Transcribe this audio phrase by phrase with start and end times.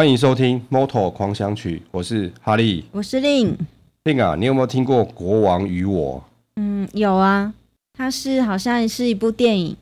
[0.00, 3.54] 欢迎收听《Moto 狂想曲》，我是哈利，我是令
[4.04, 6.16] 令啊，你有没有听过《国王与我》？
[6.56, 7.52] 嗯，有啊，
[7.92, 9.76] 它是好像是一部电影，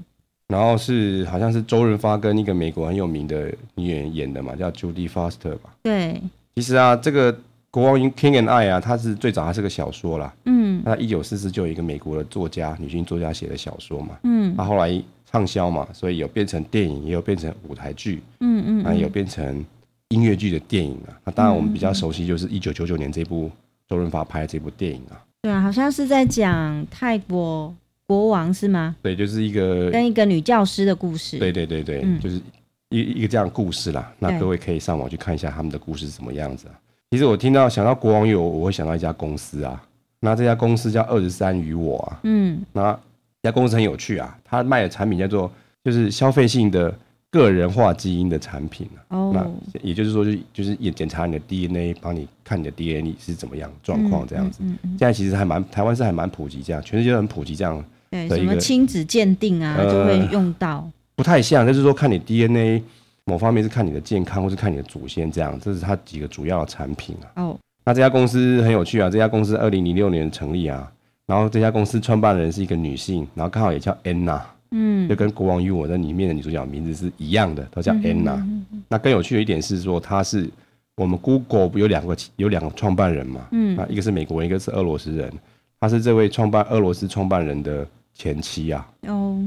[0.48, 5.72] 然后是好像是周润发跟一个美国很有名的女演员演的嘛，叫 Judy Foster 吧？
[5.84, 6.20] 对，
[6.56, 7.32] 其实啊，这个
[7.70, 15.00] 《国王与 King and I》啊，它是最早它是个小说啦，嗯，那一九四四就有一个美国的作家，女性作家写的小说嘛，嗯，那后来
[15.30, 19.64] 畅销嘛，所以有变成电影，也有变成舞台剧，嗯嗯，啊有变成
[20.08, 21.12] 音乐剧的电影啊。
[21.24, 23.50] 那当然我们比较熟悉就是一九九九年这部
[23.86, 25.20] 周润发拍的这部电影啊。
[25.42, 27.74] 对啊，好像是在讲泰国
[28.06, 28.96] 国王是吗？
[29.02, 31.38] 对，就是一个跟一个女教师的故事。
[31.38, 32.40] 对对对对，嗯、就是
[32.88, 34.12] 一一个这样的故事啦。
[34.18, 36.74] 那各位可以上网去看一下他们的故事是什么样子啊。
[37.10, 39.80] 其实我听到想到国王有我，我会想到一家公司啊。
[40.20, 42.20] 那这家公司叫二十三与我啊。
[42.24, 42.60] 嗯。
[42.72, 42.98] 那
[43.42, 45.50] 家公司很有趣啊，它卖的产品叫做
[45.84, 46.92] 就是消费性的。
[47.30, 49.34] 个人化基因的产品啊，oh.
[49.34, 49.46] 那
[49.82, 54.60] 也就是说，就就是也检查你的 DNA，帮你看你的 DNA 是怎么样状况这样子。
[54.62, 57.84] 嗯嗯嗯、现在其实还蛮台湾是还蛮普及这样，全世界都很普及这样。
[58.10, 60.92] 对，什么亲子鉴定啊，就会用到、呃。
[61.14, 62.82] 不太像，就是说看你 DNA
[63.24, 67.28] 某方面是看你的健康，或是看你的祖先这样，这是它几个主要的产品啊。
[67.36, 67.44] 哦。
[67.48, 67.56] Oh.
[67.84, 70.90] 那这家公司很有趣啊，这家公司二零零六年成立啊，
[71.26, 74.40] 然后这家公司创办人是一个女性，然后刚好也叫 Anna。
[74.70, 78.36] 嗯，就跟《国王与我》的里面的女主角名字是一样的，都叫 Anna。
[78.36, 80.48] 嗯嗯嗯、那更有趣的一点是说，她是
[80.96, 85.32] 我们 Google 有两个有两个创办人嘛，嗯，那一个是美国人，一个是俄罗斯人。
[85.80, 88.86] 她是这位创办俄罗斯创办人的前妻啊。
[89.06, 89.40] 哦，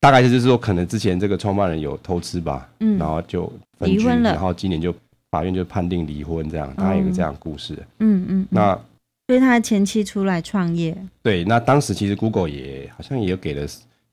[0.00, 4.94] 大概是就是说，可能之前这个创办人有偷吃吧，嗯，然后就离婚了，然后今年就
[5.30, 7.74] 法院就判定离婚，这样，大概有个这样的故事。
[8.00, 8.78] 嗯嗯，嗯那
[9.28, 10.96] 所以他的前妻出来创业。
[11.22, 13.66] 对，那当时其实 Google 也好像也有给了。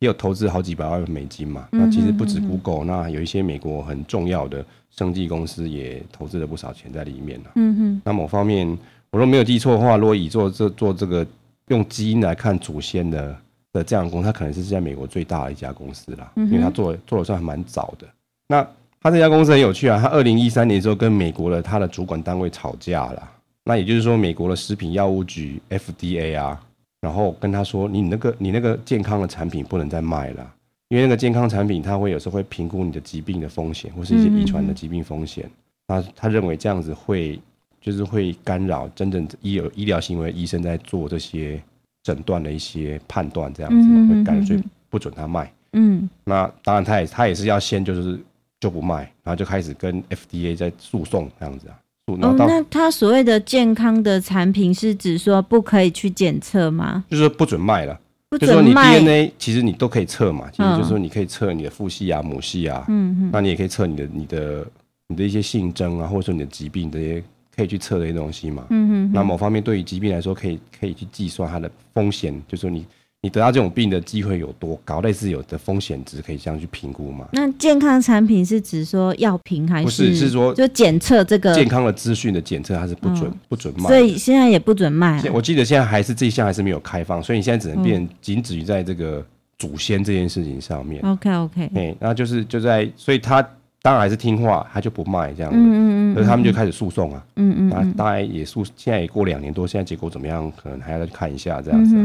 [0.04, 7.52] 也有投资好几百万美金嘛，那其实不止 Google，那有一些美国很重要的生技公司也投资了不少钱在里面了。
[7.56, 8.68] 嗯哼，那某方面，
[9.12, 11.26] 我若没有记错的话，如果以做这做这个
[11.70, 13.34] 用基因来看祖先的
[13.72, 18.06] 的这样的公司，它可能是在美国最大的一家公司啦，因为它做做的算还蛮早的。
[18.50, 18.68] 那
[19.00, 23.32] 它这家公司很有趣啊，它二零一三年的时候跟美国的它的主管单位吵架了，
[23.64, 26.62] 那也就是说美国的食品药物局 FDA 啊。
[27.04, 30.54] 然后跟他说：“你那个你那个健康的产品不能再卖了，
[30.88, 35.52] 因为那个健康产品它会有时候会评估你的疾病的风险，或是一些遗传的疾病风险。
[35.86, 37.38] 他他认为这样子会
[37.82, 41.62] 就是会干扰真正医有医疗行为医生在做这些
[42.04, 45.52] 诊断的一些判断，这样子嘛会干扰，所以不准他卖。
[45.74, 48.18] 嗯，那当然他也他也是要先就是
[48.62, 57.06] 就不卖，然后就开始跟 FDA 在诉讼这样子啊。”哦，那他所谓的健康的产品是指说不可以去检测吗？
[57.10, 57.98] 就是说不准卖了，
[58.30, 58.56] 不准卖。
[58.56, 64.68] 就说你 DNA 其实你都可以测嘛，其实就是说你可以测你的父系啊、母系啊，嗯嗯，那你也可以测你的、你的、
[65.08, 67.24] 你的一些性征啊，或者说你的疾病这些
[67.56, 69.12] 可以去测这些东西嘛，嗯哼。
[69.14, 72.86] 那某方面对于疾病来说，可以可以去计算它的风险，就是说你。
[73.24, 75.00] 你得到这种病的机会有多高？
[75.00, 77.26] 类似有的风险值可以这样去评估吗？
[77.32, 79.86] 那健康产品是指说药品还是？
[79.86, 83.88] 不是，是说就检测这个健康的资讯的检测，它是不准、嗯、不准卖。
[83.88, 85.24] 所以现在也不准卖。
[85.34, 89.26] 我记得现在还是这一项还是没有开放，所以你现在只能变仅止于在这个
[89.58, 91.02] 祖先这件事情上面。
[91.04, 93.42] OK OK，哎，那就是就在，所以他。
[93.84, 100.50] 当然还是听话，他就不卖这样子，嗯嗯，所以他们就开始诉讼啊，嗯嗯，那大概也诉，现在也过两年多，现在结果怎么样？
[100.56, 101.96] 可能还要再去看一下这样子。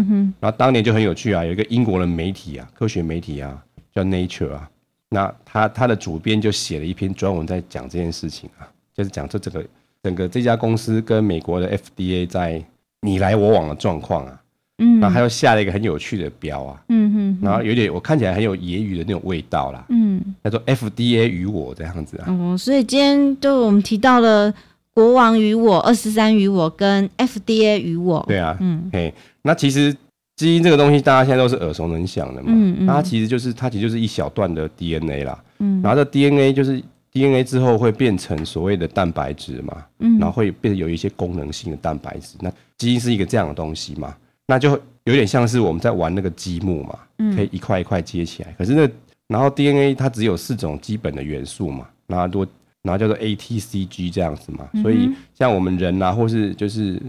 [0.41, 3.57] 然后当年就很有趣啊，有一个英国的媒体啊，科学媒体啊，
[3.95, 4.69] 叫 Nature 啊，
[5.09, 9.65] 那他他的主编就写了一篇专文在讲这件事情啊，就是讲这整个
[10.03, 12.61] 整个这家公司跟美国的 FDA 在
[13.03, 14.43] 你来我往的状况啊。
[14.79, 24.53] 嗯，然后他又下了一个很有趣的标啊，嗯哼，然后有点我看起来很有揶揄的那种味道啦，嗯，叫做 FDA 与我这样子啊，哦，所以今天就我们提到了
[24.95, 29.95] 国王与我、二十三与我跟 FDA 与我，对啊，嗯，嘿，那其实
[30.37, 36.81] 基因这个东西大家现在都是耳熟能详的嘛，嗯嗯，那它其实就是它其实就是一小段的 DNA 啦，嗯，然后这 DNA 就是
[37.13, 44.15] DNA 之后会变成所谓的蛋白质嘛，嗯，然后会变成有一些功能性的蛋白质，那基因是一个这样的东西嘛。
[44.49, 44.71] 那就
[45.05, 46.99] 有点像是我们在玩那个积木嘛，
[47.37, 48.53] 可以一块一块接起来。
[48.59, 48.91] 可是那
[49.29, 52.47] 然后 DNA 它只有四种基本的元素嘛，然后多
[52.83, 54.69] 然后叫做 A T C G 这样子嘛。
[54.83, 57.01] 所以像我们人啊，或是就是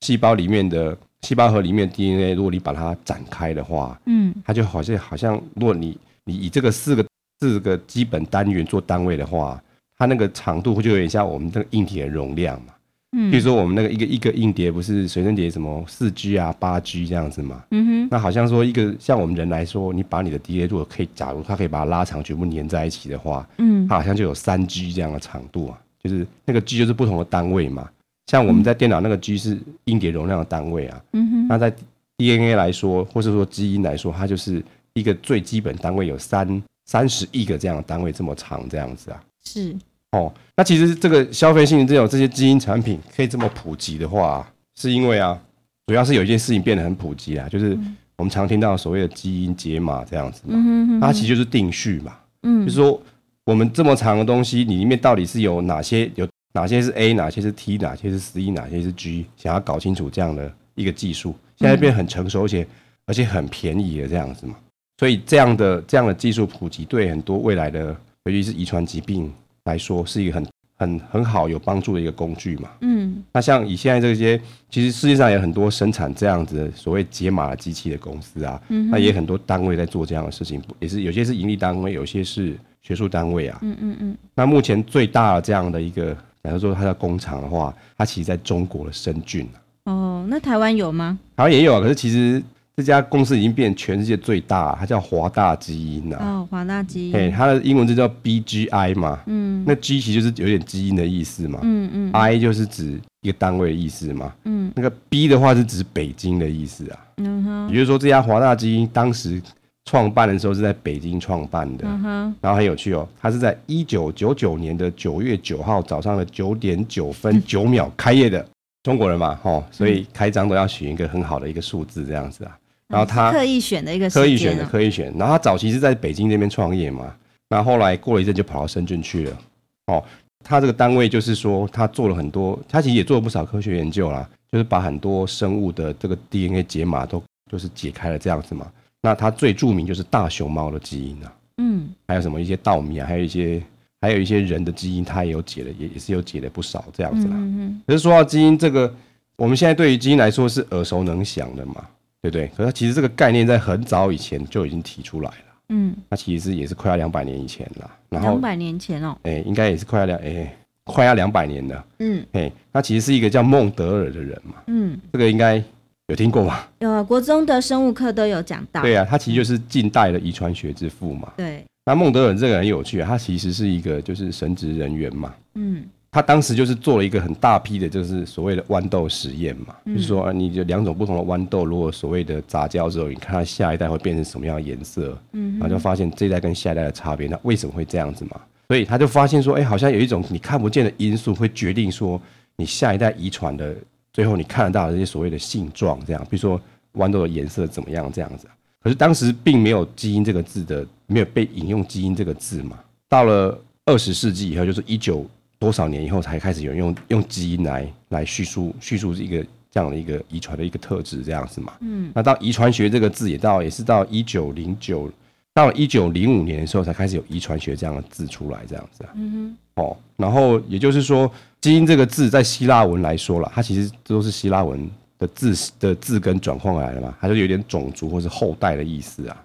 [0.00, 7.06] 细胞里面的细胞核里面 DNA，如果你把它展开的话，嗯，它就好像好像如果你你以这个四个
[7.40, 9.62] 四个基本单元做单位的话，
[9.98, 12.72] 它那个长度就有点像我们这个硬体的容量嘛。
[13.16, 27.88] 嗯，比如说我们那个一个一个硬碟不是随身碟什么四 G 啊八 G 这样子嘛，嗯哼，那好像说一个像我们人来说，你把你的 DNA 如果可以，假如它可以把它拉长，全部粘在一起的话，嗯，它好像就有三 G 这样的长度啊，就是那个 G 就是不同的单位嘛。
[28.26, 31.72] 像我们在电脑那个 G 是硬碟容量的单位啊，嗯哼，那在
[32.18, 34.62] DNA 来说，或是说基因来说，它就是
[34.94, 39.22] 一个最基本单位，有三三十亿个这样的单位这么长这样子啊。
[39.44, 39.76] 是
[40.12, 45.38] 哦，那其实这个消费性这种这些基因产品可以这么普及的话啊，是因为啊，
[45.86, 47.76] 主要是有一件事情变得很普及啊，就是
[48.16, 53.00] 我们常听到所谓的基因解码这样子嘛，嗯，它其实就是定序嘛，嗯，就是说
[53.44, 62.66] 我们这么长的东西，你里面到底是有哪些有哪些是 A，哪些是 T，哪些是 C，哪些是 G，想要搞清楚这样的一个技术，现在变得很成熟，而且
[63.06, 64.54] 而且很便宜的这样子嘛，
[64.98, 67.94] 所以这样的这样的技术普及，对很多未来的，
[68.24, 69.30] 尤其是遗传疾病
[69.66, 70.46] 来说，是一个很
[70.78, 72.70] 很很好有帮助的一个工具嘛。
[72.80, 74.40] 嗯，那像以现在这些，
[74.70, 83.58] 其实世界上有很多生产这样子的所谓解码机器的公司啊，嗯，那也很多单位在做这样的事情，也是有些是盈利单位，有些是学术单位啊。
[83.62, 84.16] 嗯嗯嗯。
[84.34, 89.46] 那目前最大的这样的一个，假如说它的工厂的话，它其实在中国的深圳。
[89.84, 91.18] 哦，那台湾有吗？
[91.36, 92.42] 台湾也有啊，可是其实。
[92.76, 96.18] 这家公司已经变全世界最大，它叫华大基因呐。
[96.20, 97.12] 哦，华大基因。
[97.14, 99.18] 嘿，它的英文就叫 BGI 嘛。
[99.24, 99.64] 嗯。
[99.66, 101.60] 那 G 其实就是有点基因的意思嘛。
[101.62, 102.12] 嗯嗯。
[102.12, 104.30] I 就是指一个单位的意思嘛。
[104.44, 104.70] 嗯。
[104.76, 106.98] 那个 B 的话是指北京的意思啊。
[107.16, 107.68] 嗯哼。
[107.70, 109.40] 也就是说，这家华大基因当时
[109.86, 111.86] 创办的时候是在北京创办的。
[111.88, 112.34] 嗯哼。
[112.42, 118.46] 然后很有趣哦，它是在一九九九年的九月九号早上的九点九分九秒开业的。
[118.82, 122.54] 中国人嘛，吼，所以开张都要选一个很好的一个数字，这样子啊。
[122.88, 127.12] 然后他刻意选的一个刻意选的刻意选，然后他早期是在北京这边创业嘛，
[127.48, 129.38] 那后后来过了一阵就跑到深圳去了。
[129.86, 130.02] 哦，
[130.44, 138.70] 他这个单位就是说他做了很多，他其实也做了不少科学研究啦，就是把很多生物的这个 DNA 解码都就是解开了这样子嘛。
[139.02, 143.62] 那他最著名就是大熊猫的基因啊，嗯，还有什么一些稻米啊，还有一些
[144.00, 147.34] 还有一些人的基因，他也有解了，也也是有解了不少这样子啦。
[147.34, 147.82] 嗯嗯。
[147.86, 148.92] 可是说到基因这个，
[149.36, 151.84] 我们现在对于基因来说是耳熟能详的嘛。
[152.30, 155.36] 对对，可是其实这个概念在很早以前就已经提出来了。
[155.68, 157.90] 嗯，那其实也是快要两百年以前了。
[158.08, 161.84] 然后两百年前哦，哎，应该也是快要两哎，快要两百年了。
[161.98, 164.54] 嗯，哎，他其实是一个叫孟德尔的人嘛。
[164.68, 165.62] 嗯，这个应该
[166.06, 166.68] 有听过吧？
[166.78, 168.82] 有啊，国中的生物课都有讲到。
[168.82, 171.32] 对啊，他其实就是近代的遗传学之父嘛。
[171.36, 175.34] 对，那孟德尔这个人很有趣啊，他其实是一个就是神职人员嘛。
[175.54, 175.84] 嗯。
[176.16, 188.40] 他当时就是做了一个很大批的，就是所谓的豌豆实验嘛，嗯、就是说，你就两种不同的豌豆，如果所谓的杂交之后，你看它下一代会变成什么样的颜色，嗯，然后就发现这一代跟下一代的差别，那为什么会这样子嘛？
[188.68, 192.18] 所以他就发现说，哎、欸，好像有一种你看不见的因素会决定说，
[192.56, 193.76] 你下一代遗传的
[194.10, 196.58] 最后你看得到的这些所谓的性状，这样，比如说
[196.94, 198.46] 豌豆的颜色怎么样这样子。
[198.82, 202.78] 可是当时并没有基因这个字的，没有被引用基因这个字嘛。
[203.06, 205.26] 到了二十世纪以后，就是一九。
[205.58, 211.72] 多少年以后才开始有人用用基因来来叙述叙述一个这样的一个遗传的一个特质这样子嘛？
[211.80, 215.10] 嗯，那到遗传学这个字也到也是到一九零九
[215.54, 219.10] 到一九零五年的时候才开始有遗传学这样的字出来这样子啊。
[219.14, 219.82] 嗯哼。
[219.82, 221.30] 哦，然后也就是说，
[221.60, 229.44] 基因这个字在希腊文来说了，它其实都是希腊文的字的字根转换来的嘛，它就有点种族或是后代的意思啊。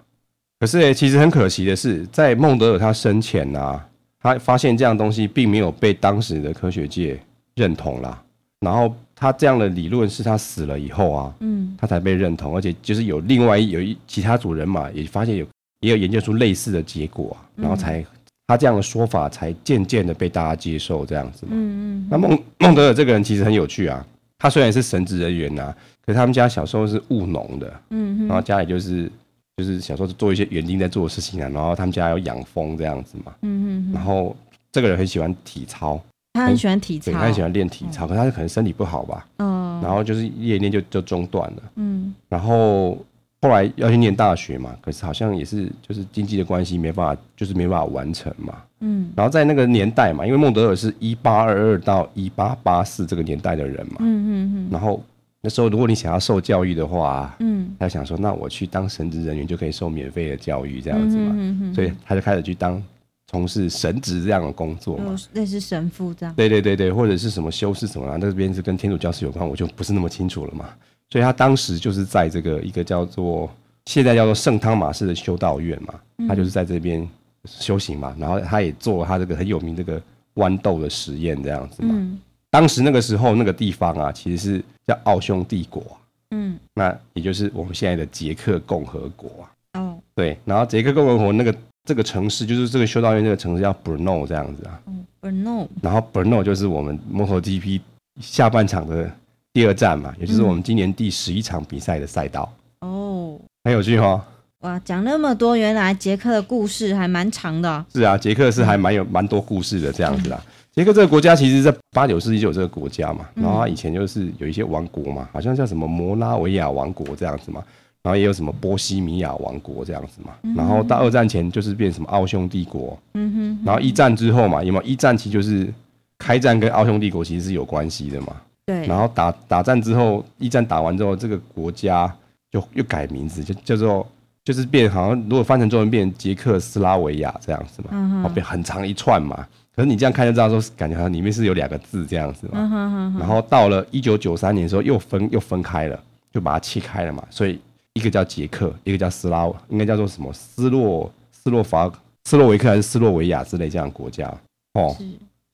[0.58, 3.86] 可是诶，其实很可惜的是，在孟德尔他生前啊。
[4.22, 7.18] 他发现这样东西并没有被当时的科学界
[7.56, 8.22] 认同啦，
[8.60, 15.46] 然后他这样的理论是他死了以后啊，嗯，他才被认同，而且就是有另外有一其他组人马也发现有
[15.80, 18.04] 也有研究出类似的结果啊，然后才
[18.46, 21.52] 他这样的说法才渐渐的被大家接受这样子嘛。
[21.54, 22.08] 嗯嗯。
[22.08, 24.06] 那孟孟德尔这个人其实很有趣啊，
[24.38, 25.74] 他虽然是神职人员呐，
[26.06, 29.10] 可是他们家小时候是务农的，嗯，然后家里就是。
[29.56, 34.34] 就是小时候做一些园丁在做的事情啊，然后他们家有养蜂这样子嘛，嗯嗯，然后
[34.72, 36.00] 这个人很喜欢体操，
[36.32, 42.96] 他很喜欢体操，他很喜欢练体操，可是他可能身体不好吧，嗯，然后就是练一练就就中断了，嗯，然后
[43.42, 54.98] 后来要去念大学嘛，可是好像也是就是经济的关系没办法，就是没办法完成嘛，嗯，然后在那个年代嘛，因为孟德尔是一八二二到一八八四这个年代的人嘛，嗯嗯嗯，然后。
[55.44, 62.80] 那时候，如果你想要受教育的话，嗯，他想说，那我去当神职人员就可以受免费的教育，这样子嘛，嗯、哼哼哼，所以他就开始去当
[63.26, 66.32] 从事神职这样的工作嘛，类似神父这样。
[66.36, 70.68] 对对对对，或者是什么修士什么啊，那边是跟天主教是有关，我就不是那么清楚了嘛。
[71.10, 73.50] 所以他当时就是在这个一个叫做
[73.86, 75.94] 现在叫做圣汤马士的修道院嘛，
[76.28, 77.06] 他就是在这边
[77.46, 80.00] 修行嘛，然后他也做了他这个很有名这个
[80.36, 81.90] 豌豆的实验这样子嘛。
[81.92, 82.20] 嗯
[82.50, 85.82] 当时那个时候那个地方啊，其实是叫奥匈帝国，
[86.30, 89.80] 嗯，那也就是我们现在的捷克共和国啊。
[89.80, 94.80] 哦，对，然后捷克共和国那个这个城市，就是这个修道院这个城市叫 Brno 这样子啊。
[94.86, 95.66] 嗯，Brno。
[95.80, 97.80] 然后 Brno 就是我们 MotoGP
[98.20, 99.10] 下半场的
[99.52, 102.52] 第二站嘛，也就是我们今年第十一场比赛的赛道。
[102.80, 104.22] 哦、嗯，很有趣哈。
[104.60, 107.86] 哇，讲那么多，原来捷克的故事还蛮长的、啊。
[107.92, 110.40] 是啊，捷克是还蛮有蛮多故事的这样子啦。
[110.74, 117.62] 捷克这个国家，其实在八九世纪就有这个国家嘛，然后它以前就是有一些王国嘛，好像叫什么摩拉维亚王国这样子嘛，
[118.02, 125.70] 然后也有什么波西米亚王国这样子嘛，然后到二战前就是变什么奥匈帝国，嗯哼，然后一战之后嘛，有没有一战期就是
[126.16, 132.10] 开战跟奥匈帝国其实是有关系的嘛，对，然后打打战之后，一战打完之后，这个国家
[132.50, 134.06] 就又改名字，就叫做。
[134.44, 139.46] 就是变，好像如果翻成中文变捷克斯拉维亚这样子嘛，嗯、变很长一串嘛。
[139.74, 142.52] 可是你这样看就知道，说感觉好像里面是有两个字这样子嘛。
[142.54, 145.98] 嗯、然后到了一九九三年的时候，又分又分开了，
[146.32, 147.24] 就把它切开了嘛。
[147.30, 147.58] 所以
[147.94, 151.90] 一个叫捷克，一个叫斯拉，应该叫做什么斯洛斯洛伐
[152.24, 154.26] 斯洛维克还是斯洛维亚之类这样的国家
[154.74, 154.94] 哦。
[154.98, 155.04] 是，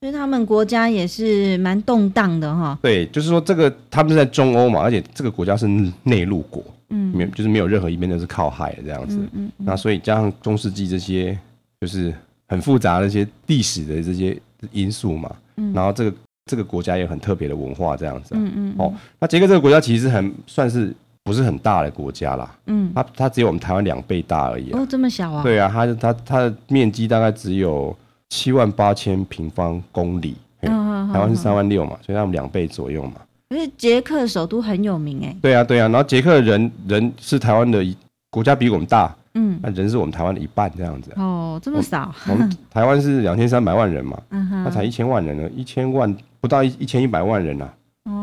[0.01, 2.79] 所以他们国家也是蛮动荡的哈。
[2.83, 5.69] 对，就是说这个他们是在中欧嘛，而且这个国家是
[6.03, 6.65] 内陆国。
[6.91, 11.39] 嗯，没就是没有任何一边都是靠海的这样子，嗯嗯嗯、那所以加上中世纪这些
[11.81, 12.15] 就是
[12.49, 14.39] 很复杂的一些历史的这些
[14.73, 16.17] 因素嘛，嗯、然后这个
[16.47, 25.43] 这个国家也有很特别的文化这样子，嗯嗯，哦，那捷克这个国家其实很算是不是很大的国家啦，嗯，它它只有我们台湾两倍大而已，哦，这么小啊？
[25.43, 27.95] 对啊，它它它的面积大概只有
[28.31, 33.17] 七万八千平方公里，嗯哦、台湾是三万六嘛，所以它们两倍左右嘛。
[33.49, 37.83] 可是捷克首都很有名哎，对啊对啊，然后捷克人人是台湾的
[38.31, 41.11] 国家比我们大，嗯，那人是我们台湾的一半这样子。
[41.17, 42.15] 哦，这么少？
[42.29, 47.73] 我们台湾是两千三百万人嘛，嗯哼，那才一千万人呢，一千万不到一一千一百万人啊，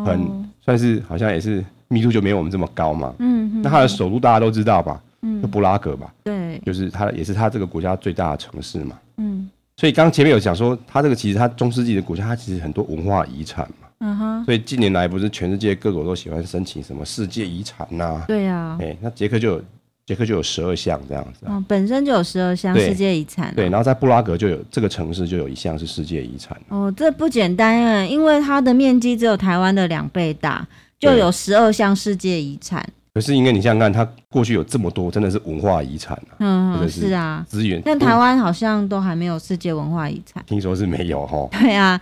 [0.06, 5.02] 很算是好像也是密度就没有我们这么高嘛，嗯，那它的首都大家都知道吧？
[5.24, 13.85] 嗯，就布拉格吧，对，就是它也是它这个国家最大的城市嘛，嗯，所以刚前面有讲说，它这个其实它中世纪的国家，它其实很多文化遗产嘛。
[14.00, 18.24] 嗯哼，所以近年来不是全世界各国都喜欢申请什么世界遗产呐？
[18.28, 19.64] 对呀，哎，那捷克就有
[20.06, 26.56] 捷克就有十二项这样子，嗯，本身就有十二项世界遗产，对，然后在布拉格就有这个城市就有一项是世界遗产。
[26.70, 30.68] 哦，这不简单啊，因为它的面积只有台湾的两倍大，
[31.00, 32.88] 就有十二项世界遗产。
[33.16, 41.98] 可是因为你想想看，它过去有这么多，真的是文化遗产啊，嗯，是啊，资源，但台湾好像都还没有世界文化遗产，听说是没有哈，对啊，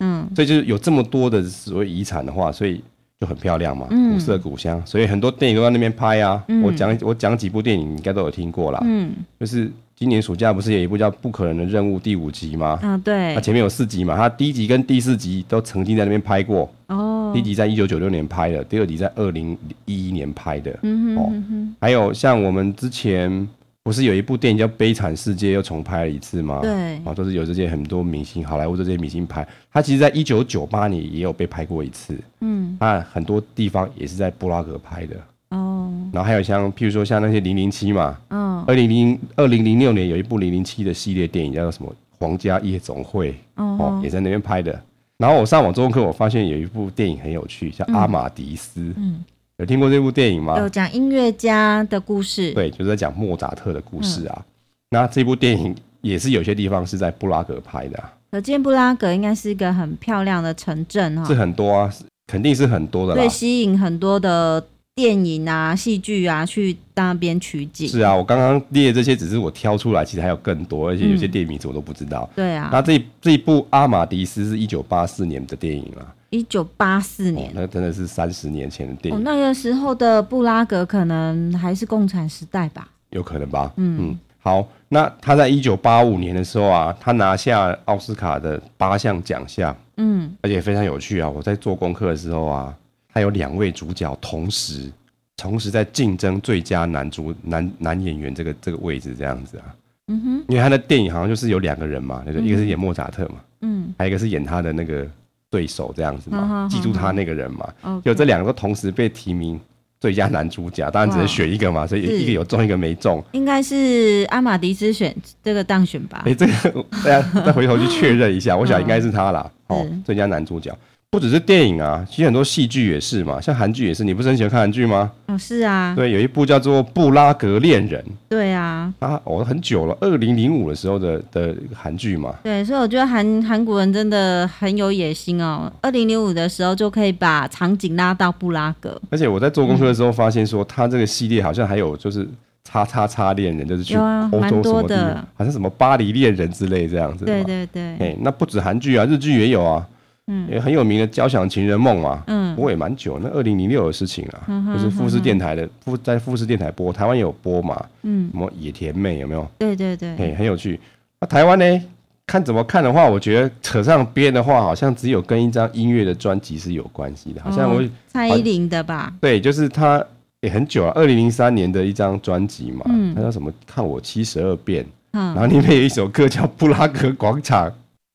[0.00, 2.82] 嗯，所以就是有这么多的所谓遗产的话，所以
[3.20, 6.42] 就很漂亮嘛，古色古香，所以很多电影都在那边拍啊。
[6.62, 8.80] 我讲我讲几部电影，你应该都有听过啦。
[8.84, 12.78] 嗯，就是今年暑假不是有一部叫《不可能的任务》第五集吗？
[12.82, 13.34] 啊，对。
[13.34, 16.70] 它前面有四集嘛，它第一集跟第四集都曾经在那边拍过。
[16.86, 17.32] 哦。
[17.34, 20.78] 第一集在一九九六年拍的，第二集在二零一一年拍的。
[20.82, 21.16] 嗯哼。
[21.16, 21.74] 哦。
[21.80, 23.48] 还有像我们之前。
[23.88, 26.58] 不是有一部电影叫《悲惨世界》又重拍了一次吗？
[26.60, 29.48] 对，啊，都是有这些很多明星，好莱坞这些明星拍。
[29.72, 32.14] 他其实，在一九九八年也有被拍过一次。
[32.42, 35.16] 嗯，啊，很多地方也是在布拉格拍的。
[35.48, 38.18] 哦，然后还有像，譬如说像那些零零七嘛。
[38.28, 38.62] 嗯。
[38.66, 43.32] 二零零二零零六年有一部零零七的系列电影叫做什么《皇家夜总会》。
[43.54, 43.78] 哦。
[43.80, 44.78] 哦，也在那边拍的。
[45.16, 48.80] 然后我上网做功课，我发现有一部电影很有趣，叫《阿玛迪斯》。
[48.90, 48.94] 嗯。
[48.98, 49.24] 嗯
[49.58, 50.56] 有听过这部电影吗？
[50.58, 54.36] 有讲音乐家的故事，对，就是在讲莫扎特的故事啊。
[54.38, 54.44] 嗯、
[54.90, 58.12] 那这部电影也是有些地方是在布拉格拍的、啊。
[58.30, 61.24] 可见布拉格应该是一个很漂亮的城镇哈。
[61.24, 61.92] 是很多啊，
[62.28, 63.20] 肯定是很多的啦。
[63.20, 64.64] 对，吸引很多的
[64.98, 67.86] 电影啊、戏剧啊去那边取景。
[67.86, 72.28] 是啊，我刚刚列的这些只是我挑出来，其实还有更多，而且有些电影名字我都不知道。
[72.32, 72.68] 嗯、对啊。
[72.72, 76.02] 那这这一部《阿玛迪斯》是一九八四年的电影啊。
[76.30, 79.20] 一九八四年，哦，那真的是三十年前的电影。
[79.20, 82.88] 哦，那个时候的布拉格可能还是共产时代吧？
[83.10, 83.72] 有可能吧。
[83.76, 84.18] 嗯嗯。
[84.40, 89.76] 好，那他在一九八五年的时候啊，他拿下奥斯卡的八项奖项。
[89.96, 91.28] 嗯，而且非常有趣啊！
[91.28, 92.74] 我在做功课的时候啊，
[93.12, 94.90] 他有两位主角同时
[95.36, 99.64] 同时在竞争最佳男主男男演员这个这个位置，这样子啊。
[100.08, 100.44] 嗯哼。
[100.48, 105.08] 因为他的电影好像就是有两个人嘛，那个一个是演莫扎特嘛，嗯，还有一个是演他的那个。
[105.50, 107.72] 对手这样子嘛，记住他那个人嘛，
[108.04, 109.58] 就这两个都同时被提名
[109.98, 113.24] 最佳男主角，当然只能选一个嘛，所以一个有中，一个没中。
[113.32, 116.22] 应该是阿玛迪斯选这个当选吧？
[116.26, 119.50] 哎，这个 大家再回头去确认一下，我想应该是他啦。
[119.68, 120.70] 哦，最佳男主角。
[121.10, 124.04] 不只是电影啊，其实很多戏剧也是嘛，像韩剧也是。
[124.04, 125.10] 你不是很喜欢看韩剧吗？
[125.28, 125.94] 哦，是啊。
[125.96, 127.98] 对，有一部叫做《布拉格恋人》。
[128.28, 128.92] 对啊。
[128.98, 132.34] 啊，哦，很久了，二零零五的时候的的韩剧嘛。
[132.44, 135.72] 对，所以我觉得韩韩国人真的很有野心哦。
[135.80, 139.00] 二零零五的时候就可以把场景拉到布拉格。
[139.08, 142.28] 而且我在做功课的时候发现说，他这个系列好像还有就是
[142.64, 147.24] 叉叉叉恋人，就是去欧洲什么地方，好像什么巴黎恋人之类这样子。
[147.24, 149.86] 对对对，哎，那不止韩剧啊，日剧也有啊。
[150.28, 159.50] 嗯，也很有名的《交响情人梦》嘛，嗯，播也蛮久，那二零零六的事情啊，嗯、就是富士电台的富在富士电台播，台湾也有播嘛，嗯，什么野田妹有没有？
[159.58, 160.78] 对对对，哎，很有趣。
[161.20, 161.82] 那台湾呢？
[162.26, 169.10] 看怎么看的话，我觉得扯上边的话，好像只有跟一张音乐的专辑是有关系的，好像我、哦、蔡依林的吧？
[169.18, 170.04] 对，就是他
[170.42, 173.50] 也很久了，二零零三年的一张专辑嘛，嗯，他叫什么？
[173.66, 177.66] 看我七十二变，嗯，然后里面有一首歌叫《布拉格广场》。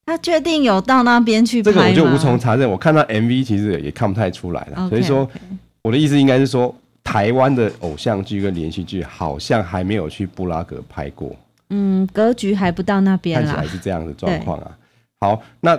[0.05, 1.61] 他确定有到那边去？
[1.63, 2.69] 这个我就无从查证。
[2.69, 4.77] 我看到 MV 其实也看不太出来了。
[4.77, 5.29] Okay, 所以说.
[5.81, 11.29] 我的意思应该是说，台湾的偶像剧跟连续剧好像还没有去布拉格拍过。
[11.71, 13.43] 嗯，格局还不到那边。
[13.43, 14.71] 看起来是这样的状况啊。
[15.19, 15.75] 好，那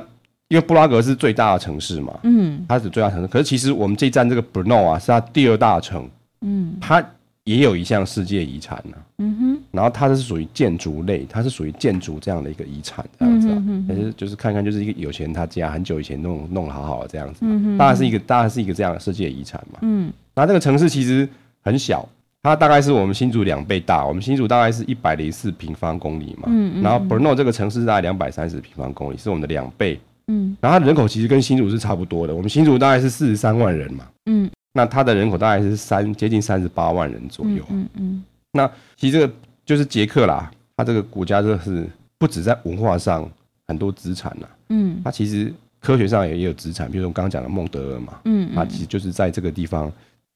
[0.49, 3.27] 因为布拉格是最大的城市嘛，嗯，它是最大城市。
[3.27, 6.07] 可是其实我们这站这个 Brno 啊，是它第二大城。
[6.43, 7.03] 嗯，它。
[7.45, 21.29] 也有一项世界遗产呢，嗯哼，然后它是属于建筑类，它是属于建筑这样的一个遗产这样子啊，但是就是看看就是一个有钱他家很久以前弄弄好好的这样子，嗯哼，当然是一个当然是一个这样的世界遗产嘛，嗯，那这个城市其实
[21.61, 22.09] 很小，
[22.43, 34.51] 它大概是我们新竹两倍大，我们新竹大概是一百零四平方公里嘛，嗯，然后 Brno 这个城市大概两百三十平方公里，是我们的两倍，嗯，然后它人口其实跟新竹是差不多的，我们新竹大概是四十三万人嘛，嗯。
[34.77, 37.65] 那它的人口大概是三接近三十八万人左右。
[37.71, 38.25] 嗯嗯。
[38.53, 39.33] 那其实这个
[39.65, 41.89] 就是捷克啦，它这个国家就是
[42.19, 43.31] 不止在文化上
[43.69, 44.47] 很多资产呐。
[44.71, 45.01] 嗯。
[45.05, 48.21] 它其实科学上也也有资产，比如说我刚刚讲的孟德尔嘛。
[48.25, 48.51] 嗯。
[48.53, 49.91] 它其实就是在这个地方，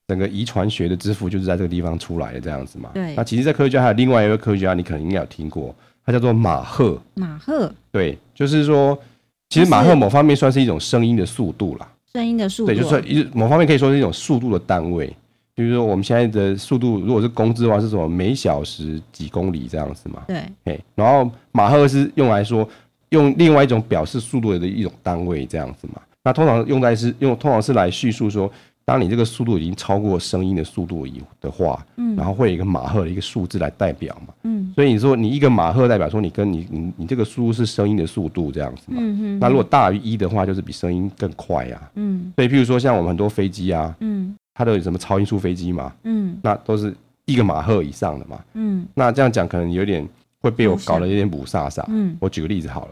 [0.07, 2.89] 整个遗传学的之父就是在这个地方出来的这样子嘛。
[2.93, 3.13] 对。
[3.15, 6.97] 那其实，在科学家还有另外一个科学家，你可能应该有听过，他叫做马赫。
[7.15, 7.69] 马赫。
[7.91, 8.97] 对，就是说，
[9.49, 11.87] 其实马赫某方面算是一种声音的速度啦。
[12.11, 15.13] 声音的速度，对，就是一某方面可以说是一种速度的单位。
[15.55, 18.07] 比如说我们现在的速度，如果是公制的话，是什么？
[18.07, 20.23] 每小时几公里这样子嘛？
[20.27, 22.67] 对，嘿，然后马赫是用来说
[23.09, 26.01] 用另外一种表示速度的一种单位这样子嘛？
[26.23, 28.51] 那通常用在是用通常是来叙述说。
[28.89, 46.91] 当你这个速度已经超过声音的速度以的话，嗯，然后会有一个马赫的一个数字来代表嘛，嗯，所以你说你一个马赫代表说你跟你你你这个速度是声音的速度这样子嘛，嗯，那如果大于一的话，就是比声音更快呀，嗯，所以譬如说像我们很多飞机啊，嗯，它都有什么超音速飞机嘛，嗯，那都是
[47.25, 50.03] 一个马赫以上的嘛，嗯，那这样讲可能有点
[50.41, 52.91] 会被我搞得有点雾煞煞，嗯，我举个例子好了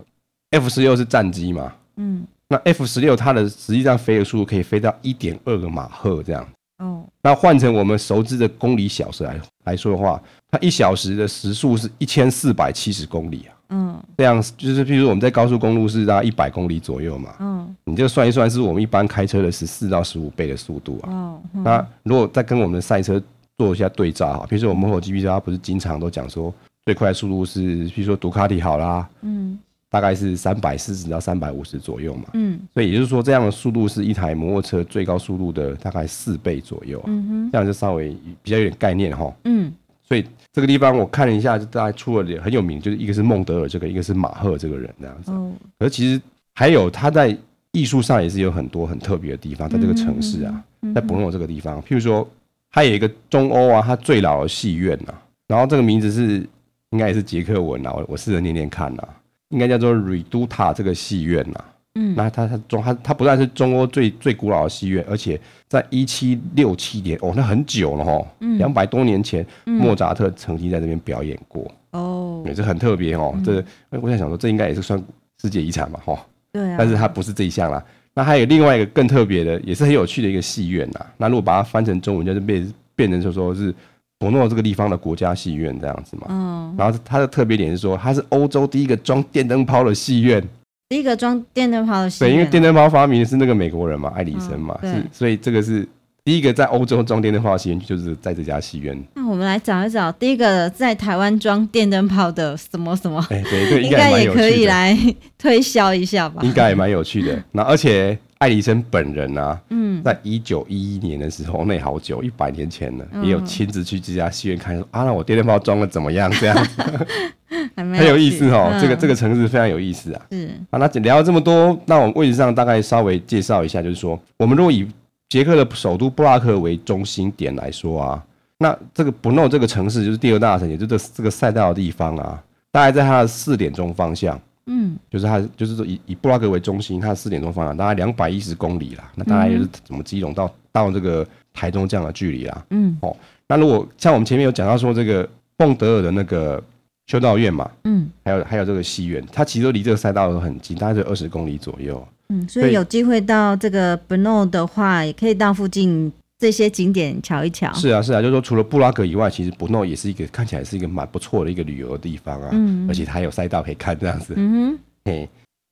[0.51, 2.23] ，F 十六是战机嘛，嗯。
[2.49, 6.47] 那 F 十六它的实际上飞的速度可以飞到一点二个马赫这样。
[6.77, 7.03] 哦。
[7.21, 13.51] 那换成我们熟知的公里小时来来说的话，它一小时的时速是一千四百七十公里啊。
[13.69, 14.03] 嗯。
[14.17, 17.35] 这样就是，譬如我们在高速公路是大概一百公里左右嘛。
[17.39, 17.75] 嗯。
[17.83, 21.11] 你就算一算，是我们一般开车的十四到十五倍的速度啊。
[21.11, 21.41] 哦。
[21.51, 23.21] 那如果再跟我们的赛车
[23.57, 26.53] 做一下对照哈，比如说我们 MotoGP 它不是经常都讲说
[26.85, 29.09] 最快速度是，譬如说杜卡迪好啦。
[29.21, 29.59] 嗯。
[29.89, 38.09] 大概是三百四十到三百五十左右嘛，嗯，所以也就是说，这样的速度是一台摩托车最高速度的大概四倍左右啊，嗯哼，这样就稍微
[38.43, 39.71] 比较有点概念哈，嗯，
[40.03, 46.21] 所以这个地方我看了一下，就大概出了很有名，就是一个是孟德尔这个，一个是马赫这个人这样子，哦，而其实
[46.53, 47.35] 还有他在
[47.71, 52.27] 艺术上也是有很多很特别的地方，在这个城市啊，在博诺这个地方，譬如说，
[52.69, 55.13] 还有一个中欧啊，它最老的戏院呐，
[55.47, 56.45] 然后这个名字是
[56.89, 59.07] 应该也是捷克文啊，我我试着念念看呐。
[59.49, 61.63] 应该叫做 Reduta 这个戏院呐，
[61.95, 71.65] 嗯，那它它中它它不但是中欧最最古老的戏院，而且在一七六七年哦，那很久了哈，嗯，两百多年前，莫扎特曾经在这边表演过。
[71.91, 75.01] 哦，也是很特别哦，这我想想说，这应该也是算
[75.41, 77.81] 世界遗产嘛哈，对啊，但是它不是这一项啦，
[78.13, 83.73] 那还有另外一个更特别的，也是很有趣的一个戏院呐，那如果把它翻成中文，就是变变成就说是。
[84.19, 90.43] 博诺这个地方的国家戏院这样子嘛，嗯，然后它的特别点是说，它是欧洲第一个装电灯泡的戏院，
[90.89, 95.87] 第一个装电灯泡的戏院，对，因为电灯泡发明的是那个美国人嘛，爱迪生嘛，是，所以这个是
[96.23, 98.99] 第一个在欧洲装电灯泡的戏院，就是在这家戏院。
[99.13, 103.23] 那我们来找一找，第一个在台湾装电灯泡的什么什么？
[103.29, 104.97] 哎，对对，应该也可以来
[105.37, 106.41] 推销一下吧？
[106.43, 107.43] 应该也蛮有趣的。
[107.51, 108.17] 那而且。
[108.39, 116.29] 爱迪生本人啊，嗯，在一九一一年的时候，那好久，一百年前了，也有亲自去这家戏院看，说啊，那我电灯泡装的怎么样？
[116.39, 116.81] 这样子，
[117.75, 118.77] 很有意思哦。
[118.79, 120.21] 这个这个城市非常有意思啊。
[120.31, 124.87] 是啊，那聊了这么多，那我们位置上大概稍微介绍一下，就是说，我们如果以
[125.29, 128.23] 捷克的首都布拉克为中心点来说啊，
[128.59, 134.39] 那这个布诺这个城市就是第二大城，也就是这个赛道的地方啊，大概在它的四点钟方向。
[134.67, 139.11] 嗯，就是它，就是说以以布拉格为中心，它四点钟方向，大概两百一十公里啦。
[139.15, 142.65] 那大概就是怎么基隆到到这个台中这样的距离啦。
[142.69, 143.15] 嗯，哦，
[143.47, 145.27] 那如果像我们前面有讲到说这个
[145.57, 146.63] 凤德尔的那个
[147.07, 152.05] 修道院嘛，嗯，还有还有这个西院，它其实都离这个赛道都很近，大概就二十公里左右。
[152.29, 157.73] 嗯，所以有机会到这个 Brno 的话，也可以到附近这些景点瞧一瞧。
[157.73, 162.49] 是啊，是啊，就是说除了布拉格以外，其实 Brno 也是一个看起来是一个蛮不错的一个旅游的地方啊。
[162.51, 164.33] 嗯，而且它还有赛道可以看这样子。
[164.37, 165.29] 嗯哼，嘿，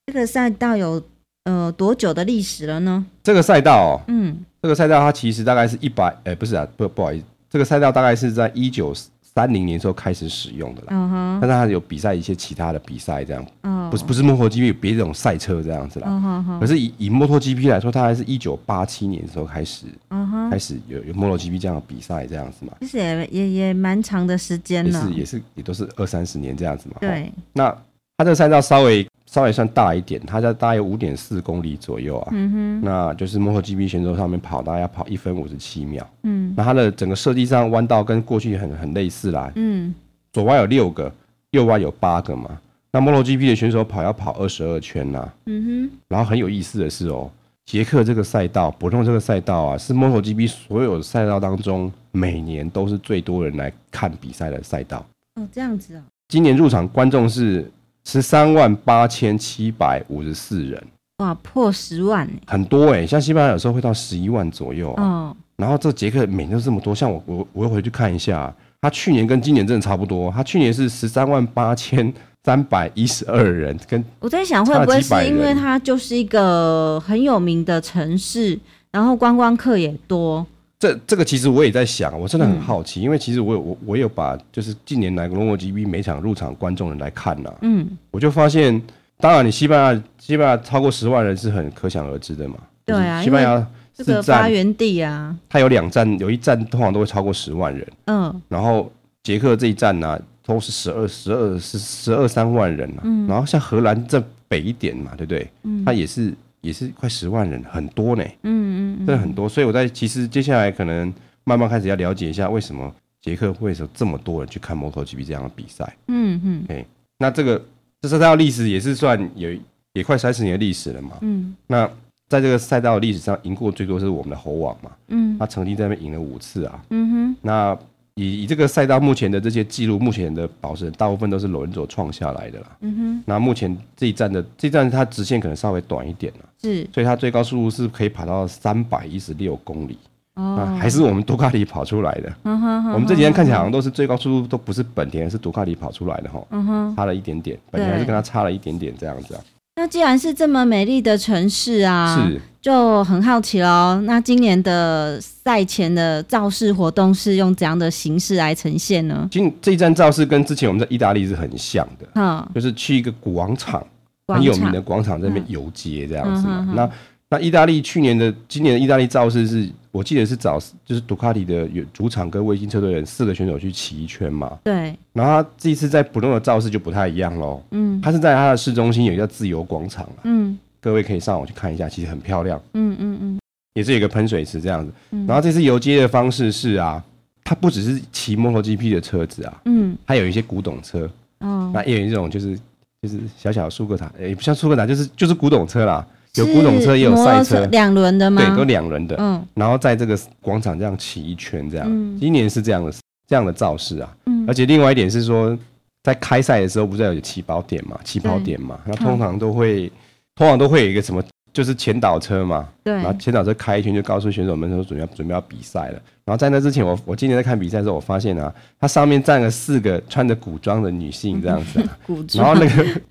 [0.07, 1.01] 这个赛道有
[1.43, 3.05] 呃多久的历史了呢？
[3.23, 8.93] 这个赛道，哦，嗯，这个赛道它其实大概是一百，哎，不是啊，不不好意思，这个赛道大概是在一九
[9.35, 27.77] 三零年时候开始使用的啦，嗯哼，但是它有比赛一些其他的比赛这样，哦，不是不是摩托 GP，有别种赛车这样子啦，嗯，可是以以摩托 GP 来说，它还是一九八七年的时候开始，嗯哼，开始有有摩托 GP 这样的比赛这样子嘛，其实也也也蛮长的时间了，也是也是也都是二三十年这样子嘛，对，那
[28.17, 29.05] 它这个赛道稍微。
[29.27, 39.93] 稍微算大一点，它在大约五点四公里左右啊，嗯哼，那就是摩托 GP 选手上面跑，大概要跑一分五十七秒，嗯，那它的整个设计上弯道跟过去很很类似啦，嗯，
[40.31, 41.11] 左弯有六个，
[41.51, 42.57] 右弯有八个嘛，
[42.91, 47.29] 那摩托 GP 的选手跑要跑二十二圈呐，嗯哼，然后很有意思的是哦，
[47.65, 57.69] 捷克这个赛道，博通这个赛道啊，是摩托 GP 所有的赛道当中每年都是最多人来看比赛的赛道，哦，这样子啊，今年入场观众是。
[58.05, 60.81] 十三万八千七百五十四人，
[61.17, 65.03] 哇，破十万，很多哎、欸，像西班牙有时候会到十一万左右啊。
[65.03, 72.13] 哦、然后这捷克每年都这么多，像我我我又回去看一下，他去年跟今年真的差不多，他去年是十三万八千
[72.43, 78.59] 三百一十二人，跟我在想会不会是因为它就是一个很有名的城市，
[78.91, 80.45] 然后观光客也多。
[80.85, 88.79] 这这个其实我也在想，我真的很好奇，嗯、因为其实我有我我有把就是近年来罗摩 GP 每场入场观众人来看呐、啊，嗯，我就发现，
[89.17, 98.91] 当然你西班牙西班牙超过十万人是很可想而知的嘛，对啊，西班牙这个发源地啊，它有两站，有一站通常都会超过十万人，嗯，然后
[99.23, 105.49] 捷克这一站呢、啊、都是十二十二十十二三万人啊，嗯，然后像荷兰这北一点嘛，对不对？
[105.63, 106.31] 嗯，它也是。
[106.65, 108.23] 也是快十万人，很多呢。
[108.43, 109.47] 嗯嗯，真的很多。
[109.47, 115.95] 所以我在其实接下来可能慢慢开始要了解一下，为什么捷克会有这么多人去看摩托 GP 这样的比赛。
[116.07, 116.65] 嗯嗯。
[116.69, 116.85] 哎，
[117.19, 117.63] 那这个
[118.01, 119.49] 这赛道历史也是算有
[119.93, 121.11] 也快三十年的历史了嘛。
[121.21, 121.55] 嗯。
[121.67, 121.87] 那
[122.27, 124.91] 在这个赛道历史上，赢过最多是我们的猴王嘛。
[125.09, 125.37] 嗯。
[125.37, 126.83] 他曾经在那边赢了五次啊。
[126.89, 127.35] 嗯哼。
[127.41, 127.77] 那。
[128.15, 132.77] 以以这个赛道目前的这些记录，目前的保持人大部分都是罗伦佐创下来的啦。
[132.79, 133.23] 嗯哼。
[133.25, 136.49] 那目前这一站的这一站，它直线可能稍微短一点了。
[136.61, 136.87] 是。
[136.93, 139.97] 所以它最高速度是可以跑到三百一十六公里。
[140.35, 140.77] 哦。
[140.79, 142.33] 还是我们杜卡迪跑出来的。
[142.43, 142.93] 嗯哼。
[142.93, 146.41] 我们这几天看起来好像都是最高速度都不是本田，是杜卡迪跑出来的哈。
[146.51, 146.95] 嗯哼。
[146.95, 149.41] 差了一点点，本田还是跟它差了一点点这样子啊。
[149.75, 154.01] 那既然是这么美丽的城市啊，是就很好奇喽。
[154.05, 159.27] 那今年的赛前的造势活动是用怎样的形式来呈现呢？
[159.29, 163.85] 今这一站造势跟之前我们在意大利是很像的，嗯，就是去一个广场，
[164.27, 166.73] 很有名的广场这边游街这样子嘛。
[166.73, 166.89] 那
[167.29, 169.69] 那意大利去年的、今年的意大利造势是。
[169.95, 174.59] 我记得是找就是杜卡迪的主场跟卫星车队人四个选手去骑一圈嘛。
[174.65, 174.93] 对。
[175.13, 177.63] 然后他这一次在普通的造势就不太一样喽。
[177.71, 178.01] 嗯。
[178.01, 180.05] 他是在他的市中心有一个自由广场。
[180.23, 180.59] 嗯。
[180.81, 182.61] 各位可以上网去看一下，其实很漂亮。
[182.73, 183.39] 嗯嗯嗯。
[183.75, 184.91] 也是有一个喷水池这样子。
[185.11, 185.25] 嗯。
[185.25, 187.01] 然后这次游街的方式是啊，
[187.45, 189.61] 他不只是骑摩托 GP 的车子啊。
[189.63, 189.97] 嗯。
[190.05, 191.09] 还有一些古董车。
[191.39, 191.71] 哦。
[191.73, 192.59] 那也有一种就是
[193.01, 196.05] 就是小小的速克达，也不像苏格塔，就是就是古董车啦。
[196.35, 198.41] 有古董车，也有赛车，两轮的吗？
[198.41, 199.15] 对，都两轮的。
[199.17, 201.87] 嗯，然后在这个广场这样骑一圈，这样。
[201.89, 202.91] 嗯，今年是这样的，
[203.27, 204.17] 这样的造势啊。
[204.25, 205.57] 嗯，而且另外一点是说，
[206.03, 207.97] 在开赛的时候不是要有起跑点嘛？
[208.03, 209.91] 起跑点嘛，那通常都会，
[210.35, 212.67] 通常都会有一个什么，就是前导车嘛。
[212.83, 212.93] 对。
[212.93, 216.01] 然后前导车开一圈，就告诉选手们说准备要准备要比赛了。
[216.25, 221.97] 然后在那之前，我我今年在看比赛的时候，我发现啊，它上面站了四个穿着古装的女性，这样子啊。
[222.05, 222.45] 古装。
[222.45, 223.01] 然后那个。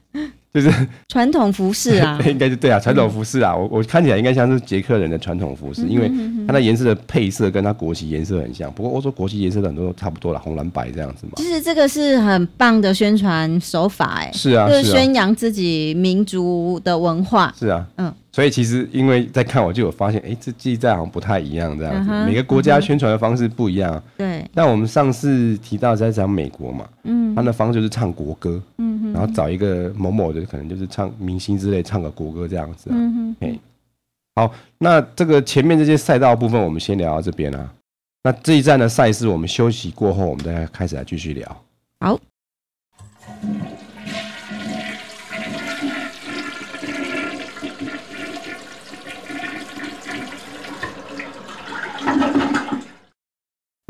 [0.55, 0.71] 就是
[1.09, 6.09] 传统服饰啊， 应该是对啊，传统服饰啊，我我看起来应该像是捷克人的传统服饰，因为
[6.47, 8.73] 它的颜色的配色跟它国旗颜色很像。
[8.73, 11.33] 不过欧洲国旗颜色很多都差不多了，红蓝白这样子嘛。
[11.37, 17.53] 其实这个是很棒的宣传手法，哎，是啊，就是宣扬自己民族的文化。
[17.59, 18.15] 是啊，嗯。
[18.35, 22.11] 所以其实因为在看我就有发现，哎、欸，这记载好像不太一样这样子。
[22.11, 24.03] Uh 每个国家宣传的方式不一样。
[24.17, 24.47] 对、uh。
[24.55, 32.91] 那、我们上次提到在讲美国嘛，嗯、uh，他、的方式就是唱国歌，嗯、uh huh, 然后找一个某某的，可能就是唱明星之类唱个国歌这样子。
[32.93, 33.59] 嗯嗯。
[34.35, 37.73] 好，那这个前面这些赛道部分我们先聊到这边啊。
[38.25, 41.57] 那这一站的赛事我们休息过后，我们再开始来继续聊。
[42.01, 42.19] 好。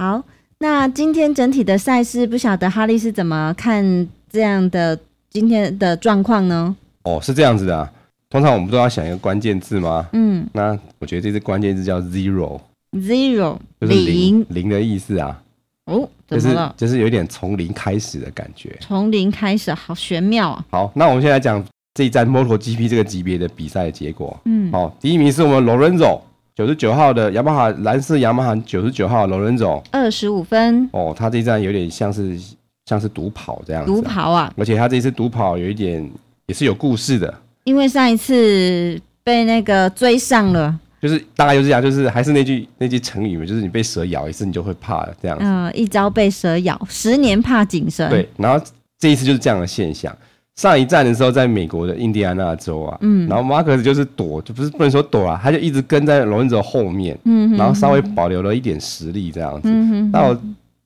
[0.05, 0.23] 好，
[0.59, 4.99] 那那今天整体的赛事，不晓得哈利是怎么看这样的
[5.31, 6.77] 今天的状况呢？
[7.05, 7.90] 哦，是这样子的啊。
[8.29, 10.07] 通常我们都要想一个关键字吗？
[10.12, 15.40] 嗯，那我觉得这次关键字叫 zero，zero 就是零零的意思啊。
[15.87, 16.75] 哦，怎么了？
[16.77, 18.77] 就是就是有点从零开始的感觉。
[18.81, 20.67] 从零开始，好玄妙啊。
[20.69, 21.64] 好，那我们现在讲
[21.95, 24.38] 这一站 MotoGP 这个级别的比赛的结果。
[24.45, 26.21] 嗯，好，第一名是我们 Lorenzo，
[26.55, 30.88] 九十九号的雅马哈蓝色雅马哈九十九号 Lorenzo，二十五分。
[30.93, 32.38] 哦，他这一站有点像是
[32.87, 33.90] 像是独跑这样子。
[33.90, 34.53] 独跑啊！
[34.57, 36.09] 而且他这一次独跑有一点
[36.47, 37.35] 也是有故事的。
[37.64, 45.45] 因为上一次被那个追上了，就是大概就是这样，就是还是那句那句成语嘛，就是你被蛇咬一次，你就会怕了这样子。
[45.45, 48.09] 嗯，一朝被蛇咬，十年怕井绳。
[48.11, 48.64] 对，然后
[49.01, 50.17] 这一次就是这样的现象。
[50.57, 60.37] 上一站的时候，在美国的印第安纳州啊，嗯，然后马克斯就是躲，就不是不能说躲啊，他就一直跟在罗恩佐后面，嗯哼，然后稍微保留了一点实力这样子，嗯，到。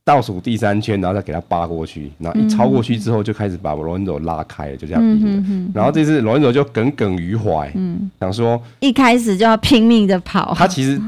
[0.05, 5.31] 倒数第三圈，然后再给他扒过去，然后一超过去之后，就开始把罗恩佐拉开了，就这样赢了。
[5.33, 10.55] 嗯、哼哼，然后这次罗恩佐就耿耿于怀，嗯，想说一开始就要拼命的跑。
[10.57, 10.99] 他其实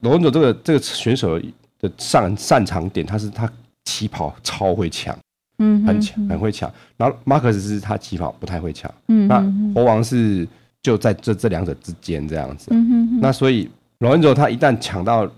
[0.00, 1.38] 罗恩佐这个这个选手
[1.78, 3.46] 的擅擅长点，他是他
[3.84, 5.14] 起跑超会抢，
[5.58, 6.70] 嗯，很强很会抢。
[6.96, 9.40] 然后马克思是他起跑不太会抢，嗯，那
[9.74, 10.46] 猴王是
[10.82, 12.68] 就在这这两者之间这样子。
[12.70, 15.28] 嗯哼哼，那所以罗恩佐他一旦抢到。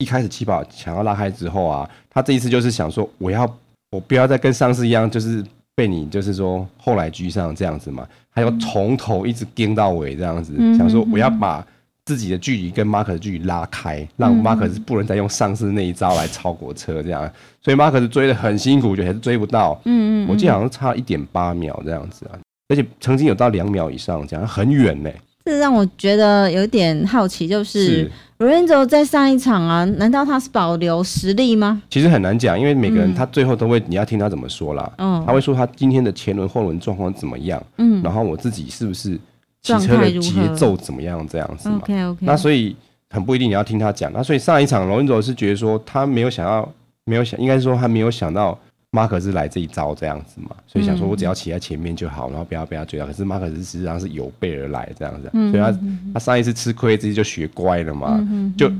[0.00, 3.52] 一开始起跑抢到拉开之后啊，他这一次就是想说，我要
[3.90, 11.66] 我不要再跟上次一样，就是被你就是说后来居上这样子嘛，他要从头一直盯到尾这样子，想说我要把
[12.08, 22.32] 自己的距离跟马可的距离拉开，让马可是不能再用上次那一招来超过车这样，所以马可是追的很辛苦，就还是追不到，嗯嗯，我记得好像差一点八秒这样子啊，
[22.70, 25.10] 而且曾经有到两秒以上这样，很远呢。
[25.44, 31.82] 这让我觉得有点好奇，就是 Lorenzo 在上一场啊，难道他是保留实力吗？
[31.88, 34.92] 其实很难讲，因为每个人他最后都会，你要听他怎么说啦。
[34.98, 37.62] 嗯，他会说他今天的前轮后轮状况怎么样？
[37.78, 39.18] 嗯，然后我自己是不是
[39.62, 41.26] 骑车的节奏怎么样？
[41.28, 41.78] 这样子嘛。
[41.82, 42.26] OK OK。
[42.26, 42.74] 那所以
[43.10, 44.12] 很不一定你要听他讲。
[44.12, 46.68] 那所以上一场罗伦佐是觉得说他没有想要，
[47.04, 48.58] 没有想，应该是说他没有想到。
[48.90, 53.04] 马可是来这一招这样子嘛，所以想说我只要骑在前面就好，然后不要被他追到。
[53.04, 55.78] 可是马可是实际上是有备而来这样子，所以他
[56.14, 58.18] 他上一次吃亏，自己就学乖了嘛。
[58.56, 58.72] 就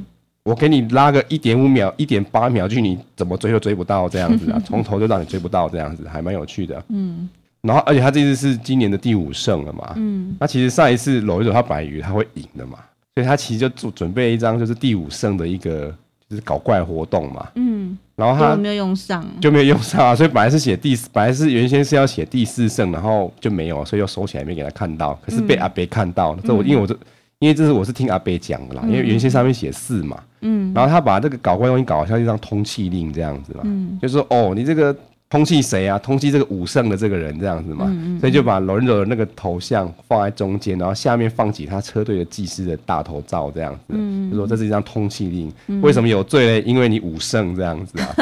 [0.44, 6.82] 我给你拉个一点五秒、一点八秒距离，你怎么追都追不到这样子啊， 从头就让你追不到这样子，还蛮有趣的。
[6.88, 7.28] 嗯，
[7.68, 9.92] 然后而且他这次是今年的第五胜了嘛。
[9.96, 12.78] 嗯，那其实上一次搂一搂他本来以为他会赢的嘛，
[13.14, 15.94] 所以他其实就准准备了一张就是第五胜的一个
[16.31, 17.46] 就是搞怪活动嘛。
[17.57, 17.98] 嗯。
[18.16, 25.16] 然后他没有用上，就没有用上啊，所以本来是写第四，本来是原先是要写第四胜，然后就没有，所以又收起来没给他看到。
[25.24, 26.33] 可是被阿北看到。
[26.33, 26.98] 了，这我因为我这
[27.38, 34.96] 因为这是我是听阿伯讲的啦，因为原先上面写四嘛，嗯，然后他把这个搞怪东西搞像一张通缉令这样子嘛，嗯，就是说哦，你这个。
[35.30, 35.98] 通缉谁啊？
[35.98, 45.52] 通缉这个五圣的这个人这样子嘛，嗯嗯、所以就把罗伦佐的那个头像放在中间，然后下面放起他车队的技师的大头照这样子，嗯、就说这是一张通缉令。
[45.66, 46.66] 嗯、为什么有罪呢？
[46.66, 48.14] 因为你五圣这样子啊。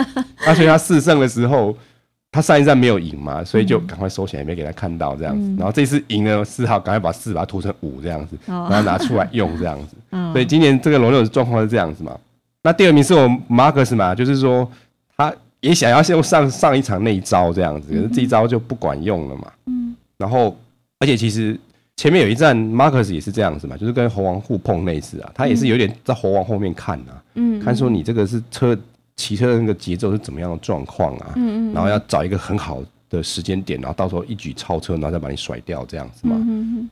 [0.44, 1.76] 那 所以他四胜的时候，
[2.32, 5.48] 他上一站没有赢嘛，所以就赶快收起来，没给他看到这样子。
[5.48, 9.96] 嗯、然后这次赢了四号，赶快把四把它涂成五这样子，然后拿出来用这样子。
[10.10, 12.18] 哦、所以今年这个罗伦佐状况是这样子嘛。
[12.64, 14.70] 那第二名是我马可斯嘛，就是说他。
[15.60, 19.52] 也想要用上上一场那一招这样子，可是这一招就不管用了嘛。
[19.66, 19.96] 嗯。
[20.18, 20.56] 然后，
[20.98, 21.58] 而且其实
[21.96, 25.30] 前面有一站，，Marcus 也是这样子嘛，就是跟猴王互碰类似啊。
[25.34, 28.76] 他也是有点在猴王后面看啊，嗯，看说你这个是车
[29.16, 31.32] 骑车的那个节奏是怎么样的状况啊。
[31.36, 31.74] 嗯嗯。
[31.74, 36.36] 然后要找一个很好的时间点，然后到时候一举超车，然后再把你甩掉这样子嘛。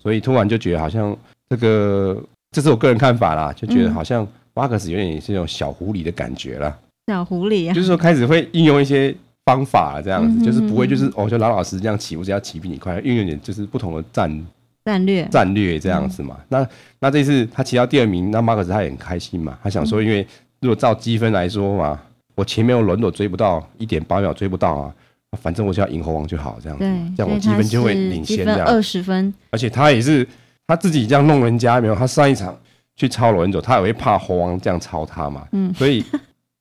[0.03, 1.16] 所以突然就觉得好像
[1.48, 6.77] 这个，这是我个人看法啦，就觉得好像 Marcus 有点是那种小狐狸的感觉啦。
[7.07, 9.14] 小狐狸啊，就是说开始会应用一些
[9.45, 14.47] 方法这样子，嗯、哼哼就是不会就是哦，就老老实实这样骑，我只要骑比你快，运用点就是不同的战
[14.87, 16.37] 战略战略这样子嘛。
[16.38, 16.69] 嗯、那
[17.01, 20.27] 那这次他骑到第二名，那马可斯他也很开心嘛，他想说，因为
[20.61, 22.01] 如果照积分来说嘛，
[22.35, 24.95] 我前面有轮都追不到一点八秒追不到啊，
[25.43, 30.27] 反正我只要赢猴王就好这样子，对这样我积分就会领先这样二十分，分而且他也是
[30.67, 32.59] 他自己这样弄人家没有，他上一场
[32.97, 36.03] 去超轮走，他也会怕猴王这样超他嘛，嗯，所以。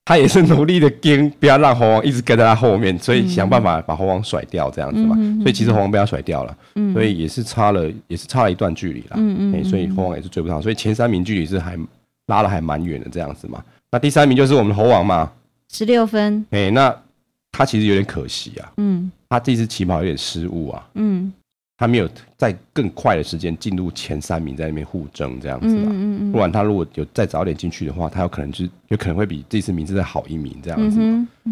[0.06, 5.16] 他也是努力的跟，不要让猴王一直跟在他后面，所以想办法把猴王甩掉，这样子嘛。
[5.42, 6.58] 所以其实猴王被他甩掉了，
[6.92, 9.16] 所以也是差了，也是差了一段距离啦。
[9.16, 9.64] 嗯嗯。
[9.64, 11.80] 所以猴王也是追不上，所以前三名距离是还
[12.28, 13.64] 拉的还蛮远的这样子嘛。
[13.92, 15.32] 那第三名就是我们的猴王嘛，
[15.72, 16.46] 十六分。
[16.50, 16.94] 哎，那
[17.52, 18.74] 他其实有点可惜啊。
[18.78, 19.10] 嗯。
[19.30, 20.86] 他这次起跑有点失误啊。
[20.96, 21.32] 嗯。
[21.84, 25.88] 他没有在更快的时间进入前三名，在那边互争这样子啊。
[25.88, 31.00] 嗯嗯，不然他如果有再早点进去的话，他有可能就有可能会比这次名次再好一名这样子。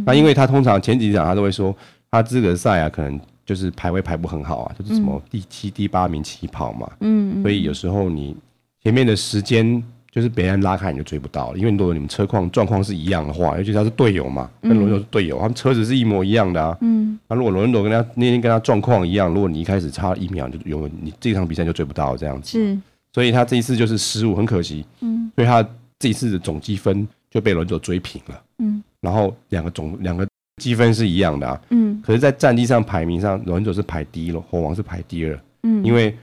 [0.05, 1.75] 那因为他通常前几场他都会说，
[2.09, 6.89] 他资格赛啊，可能就是排位排不很好啊，就是什么第七、第八名起跑嘛。
[7.01, 7.41] 嗯。
[7.41, 8.33] 所以有时候你
[8.81, 9.83] 前面的时间。
[10.11, 16.77] 就是别人拉开你就追不到了，因为如果你们车况状况是一样的话，尤其他是队友嘛，跟罗恩佐是队友，他们车子是一模一样的啊。
[16.81, 17.17] 嗯。
[17.29, 22.51] 那如果罗恩佐跟他那天跟他状况一样，如果你一开始差一秒，就有你这场比赛就追不到这样子。
[22.51, 22.77] 是。
[23.13, 24.85] 所以他这一次就是失误，很可惜。
[24.99, 25.31] 嗯。
[25.33, 25.65] 所以他
[25.97, 28.41] 这一次的总积分就被罗恩佐追平了。
[28.59, 28.83] 嗯。
[28.99, 30.27] 然后两个总两个
[30.61, 31.61] 积分是一样的啊。
[31.69, 32.01] 嗯。
[32.05, 35.39] 可是，在战绩上排名上，罗恩佐是排第一了，火王是排第二。
[35.63, 35.81] 嗯。
[35.85, 36.13] 因为。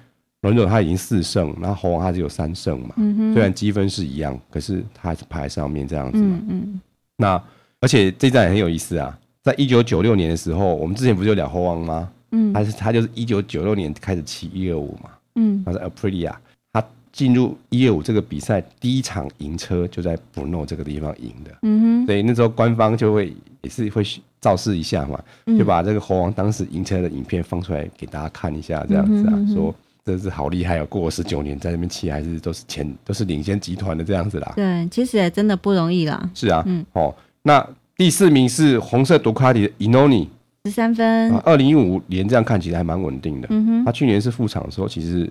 [0.43, 2.95] 轮总他已经四胜，然后猴王他只有三胜嘛。
[2.97, 6.39] 嗯、虽然积分是一样，可是他还是排在上面这样子嘛。
[6.43, 6.81] 嗯嗯。
[7.17, 7.43] 那
[7.81, 12.09] 而且这站也很有意思啊，在一九九六年的时候，我们之前不是有聊猴王吗？
[12.31, 12.53] 嗯。
[12.53, 15.11] 他是他就是一九九六年开始骑一二五嘛。
[15.35, 15.61] 嗯。
[15.67, 16.33] 他是 Aprilia，
[16.73, 21.51] 他进入一二五这个比赛第一场赢车就在 Bruno 这个地方赢的。
[21.63, 22.07] 嗯哼。
[22.07, 24.05] 所以那时候官方就会也是会
[24.41, 25.21] 造势一下嘛，
[25.59, 29.75] 就把这个猴王当时赢车的影片放出来给大家看一下，这样子啊，嗯、哼哼说。
[30.09, 30.87] 真是好厉害哦！
[30.87, 34.53] 过了十九年在那边骑，还是都是前都是领先集团的这样子啦。
[34.57, 36.31] 对，其实也真的不容易啦。
[36.35, 40.27] 是啊，嗯，哦，那第四名是红色杜卡迪的 Iannone，
[40.65, 41.31] 十三分。
[41.41, 43.49] 二零一五年这样看起来还蛮稳定的。
[43.51, 45.31] 嗯哼，他去年是副厂的时候，其实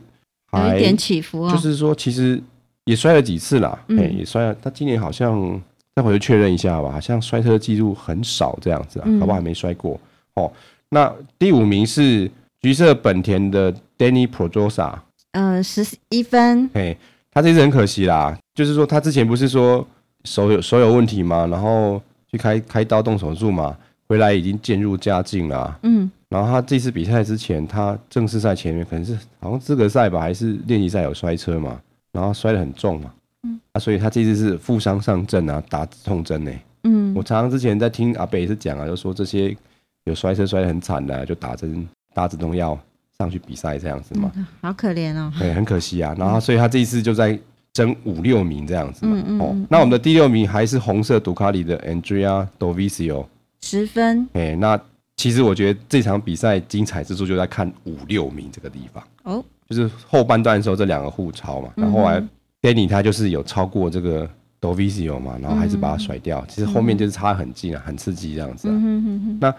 [0.52, 1.52] 还有一点起伏哦。
[1.52, 2.40] 就是说，其实
[2.86, 4.56] 也摔了几次啦，嗯，也摔了。
[4.62, 5.60] 他今年好像
[5.96, 9.34] 再回去确认一下吧，好像摔车的记录很少这样子啊，好不好？
[9.34, 10.00] 还没摔过。
[10.36, 10.52] 哦，
[10.90, 12.30] 那第五名是
[12.68, 13.74] 橘色本田的。
[13.98, 14.94] Danny Pedrosa，
[15.32, 16.70] 嗯，十一分。
[16.72, 16.96] 嘿，
[17.32, 19.88] 他这次很可惜啦，就是说他之前不是说
[20.24, 22.00] 手有手有问题嘛，然后
[22.30, 23.76] 去开开刀动手术嘛，
[24.08, 25.80] 回来已经渐入佳境了。
[25.82, 33.12] 嗯，然后他这次比赛之前，他正式赛前面可能是好像资格赛吧，还是练习赛有摔车嘛，然后摔得很重嘛。
[33.48, 36.52] 嗯，啊，所以他这次是负伤上阵啊，打止痛针呢。
[36.84, 39.58] 嗯，我常常之前在听阿北也是讲啊，就说这些
[40.04, 42.78] 有摔车摔得很惨的，就打针打止痛药。
[43.20, 46.16] 上去比赛这样子嘛，嗯、好可怜哦，对，很可惜啊。
[46.20, 47.36] 然后，所以他这一次就在
[47.74, 49.18] 争五六名这样子嘛。
[49.18, 49.42] 嗯嗯。
[49.42, 53.26] 哦，那我们的第六名还是红色杜卡里的 Andrea Dovizioso，
[53.64, 54.30] 十分。
[54.34, 54.80] 哎，那
[55.16, 59.04] 其实我觉得这场比赛精彩之处就在看五六名这个地方。
[59.24, 62.22] 哦，就是后半段的时候这两个互超嘛，然后后来
[62.62, 64.30] Danny 他就是有超过这个
[64.62, 66.46] Dovizioso 嘛，然后还是把他甩掉。
[66.48, 68.72] 其实后面就是差很近啊，很刺激这样子啊。
[68.72, 69.38] 嗯哼哼。
[69.42, 69.52] 那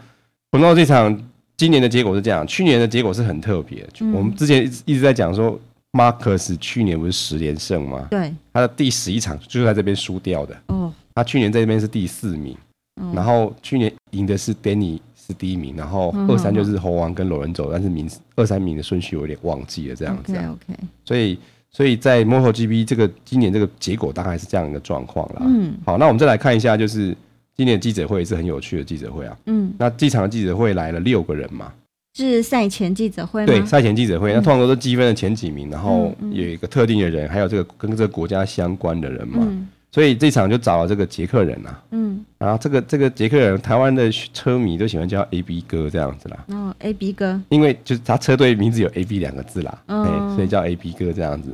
[0.53, 1.21] 碰到这场。
[1.59, 3.85] 今年的结果是这样，去年的结果是很特别。
[4.01, 5.59] 嗯、我们之前一直一直在讲说
[5.93, 8.07] ，Marcus 去年不是十连胜吗？
[8.09, 10.57] 对，他的第十一场就是在这边输掉的。
[10.69, 12.57] 哦，他去年在这边是第四名，
[13.03, 20.33] 哦、然后去年赢的是 Danny 是第一名，然后二三就是猴王跟罗伦佐，但是名二三名的顺序我有点忘记了这样子。
[20.37, 20.81] OK OK。
[21.05, 21.37] 所以
[21.73, 25.41] 所以在 MotoGP 这个今年这个结果大概是这样一个状况啦。
[25.41, 27.17] 嗯，好，那我们再来看一下就是。
[27.59, 31.73] 今年的记者会也是很有趣的记者会啊，嗯，那这场的记者会来了六个人嘛，
[32.17, 33.47] 是赛前记者会吗？
[33.49, 51.49] 对，赛前记者会，嗯、那通常都是积分的前几名，然后有一个特定的人，嗯、还有这个跟这个国家相关的人嘛，嗯、所以这场就找了这个捷克人啊，嗯，然后这个这个捷克人，台湾的车迷都喜欢叫 A B 哥这样子啦，哦，A B 哥，因为就是他车队名字有 A B 两个字啦，哦，所以叫 A B 哥这样子。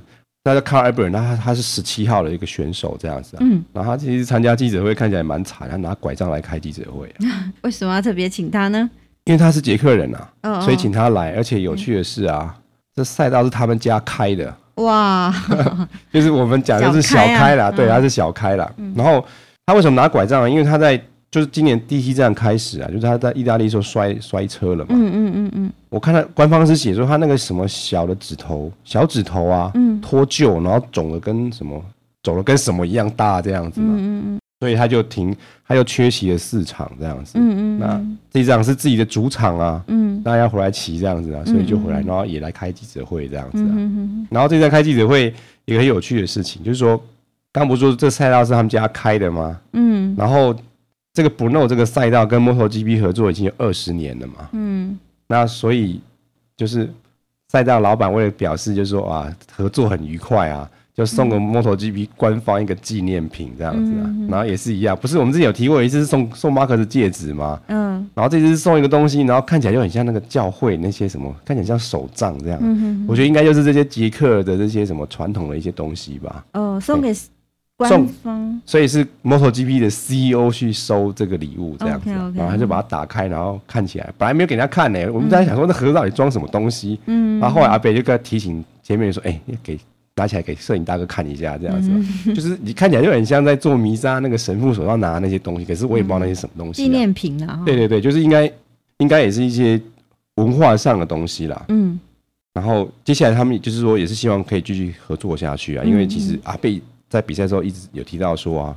[0.44, 7.50] 那叫 Carl Edberg，那他他是十七号的一个选手这样子啊，嗯，然后他其实参加记者会看起来蛮惨，他拿拐杖来开记者会啊。
[7.62, 8.90] 为什么要特别请他呢？
[9.24, 11.32] 因为他是捷克人啊，哦哦所以请他来。
[11.32, 12.62] 而且有趣的是啊，嗯、
[12.96, 15.34] 这赛道是他们家开的，哇，
[16.12, 18.70] 就是我们讲的是小开啦，啊、对，他是小开啦。
[18.76, 19.24] 嗯、然后
[19.64, 20.50] 他为什么拿拐杖呢？
[20.50, 21.02] 因为他在。
[21.34, 24.90] 就是今年第一站开始啊，就是他在意大利时候摔摔车了嘛。
[24.90, 25.72] 嗯嗯嗯嗯。
[25.88, 31.84] 我看他官方是写说他那个什么小的指头，小指头啊，嗯，脱臼，然后肿的跟什么，
[32.22, 33.96] 肿的跟什么一样大这样子嘛。
[33.98, 35.34] 嗯嗯，所以他就停，
[35.66, 37.32] 他又缺席了四场这样子。
[37.34, 37.78] 嗯嗯。
[37.80, 43.72] 那这一场是自己的主场啊，嗯，大家要回来骑这样子啊，所以就回来，然后也来开记者会这样子啊。
[43.72, 44.26] 嗯嗯。
[44.30, 47.02] 然后这一站开记者会一个很有趣的事情，就是说，
[47.50, 49.58] 刚不是说这赛道是他们家开的吗？
[49.72, 50.14] 嗯。
[50.16, 50.54] 然后。
[51.14, 54.98] 这个 Brno 这个赛道跟 MotoGP 合作已经有二十年了嘛，嗯，
[55.28, 56.00] 那所以
[56.56, 56.92] 就是
[57.48, 67.60] 赛道老板为了表示，就是说啊，合作很愉快啊，就送个 MotoGP 官方一个纪念品这样子啊，嗯、然后也是一样，不是我们之前有提过一次是送送马克的戒指吗？
[67.68, 76.44] 嗯，然后这次是送一个东西，然后看起来就很像那个教会那些什么，看起来像手杖这样，嗯、我觉得应该就是这些捷克的这些什么传统的一些东西吧。
[76.54, 77.14] 哦，送给。
[77.76, 89.76] 官方，所以是 MotoGP 的 CEO 去收这个礼物这样子，okay, okay, 然后他就把它打开，然后看起来本来没有给人家看呢、欸，我们在想说那盒子到底装什么东西，嗯，然后后来阿北就跟他提醒前面说，哎、欸，给
[90.14, 91.90] 拿起来给摄影大哥看一下这样子，
[92.26, 98.48] 嗯、就是你看起来就很像在做弥撒那个神父手上拿的那些东西，可是我也不知道那些什么东西、啊，纪、嗯、念品啊，对对对，就是应该
[98.98, 99.80] 应该也是一些
[100.36, 101.98] 文化上的东西啦，嗯，
[102.52, 106.80] 然后接下来他们就是说也是希望可以继续合作下去啊，因为其实阿北。
[107.14, 108.76] 在比赛的时候一直有提到说啊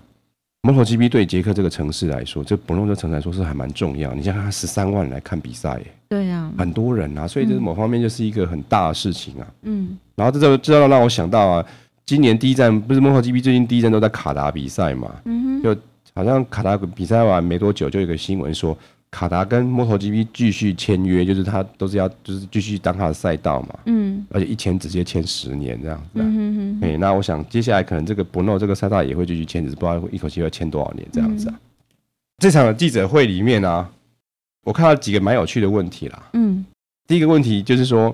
[0.62, 4.14] ，MotoGP 对捷克这个城市来说，这博诺这城市来说是还蛮重要。
[4.14, 9.48] 你像他十三万人来看比赛，对呀，很多人啊，所以这是某方面就是一个很大的事情啊。
[9.64, 11.66] 嗯，然后这就这就让我想到啊，
[12.06, 15.82] 今年第一站不是 MotoGP 最近第一站都在卡达比赛嘛，嗯哼，就
[16.14, 18.78] 好像卡达比赛完没多久，就有一个新闻说。
[19.10, 31.55] 卡达跟 MotoGP 继续签约，就是他都是要就是继续当他的赛道嘛，嗯，而且一签直接签十年这样子，嗯哼哼，哎，那我想接下来可能这个 Brno 这个赛道也会继续签，只是不知道一口气要签多少年这样子啊。
[31.55, 31.60] 嗯、
[32.39, 33.89] 这场的记者会里面啊，
[34.66, 36.66] 我看到几个蛮有趣的问题啦，嗯，
[37.08, 38.14] 第一个问题就是说，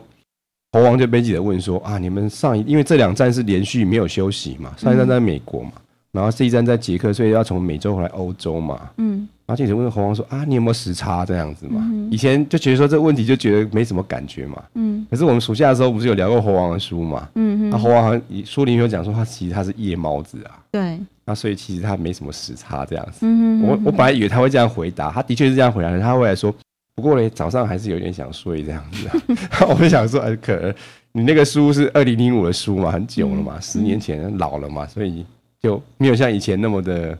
[0.74, 5.82] 猴王就被记者问说啊，你们上一因为这两站是连续没有休息嘛，上一站在美国嘛，嗯、
[6.12, 9.28] 然后这一站在捷克，所以要从美洲回来欧洲嘛，嗯。
[9.54, 11.80] 然后记者问猴王说：“啊，你有没有时差这样子嘛？
[11.84, 14.64] 嗯、以前就觉得说这个问题就觉得没什么感觉嘛。
[14.74, 15.06] 嗯。
[15.12, 17.30] 可是我们暑假的时候不是有聊过猴王的书嘛？
[17.36, 20.58] 嗯那猴王好像书里面有讲说他其实他是夜猫子啊。
[20.72, 20.98] 对。
[21.24, 23.20] 那所以其实他没什么时差这样子。
[23.22, 26.00] 嗯我我本来以为他会这样回答，他的确是这样回答的。
[26.00, 26.52] 他后来说，
[26.96, 29.08] 不过嘞，早上还是有点想睡这样子、
[29.54, 29.68] 啊。
[29.70, 30.74] 我就想说，哎，可能
[31.12, 35.24] 你那个书是二零零五的书嘛，很久了嘛，嗯、十年前老了嘛，所以
[35.62, 37.16] 就没有像以前那么的。”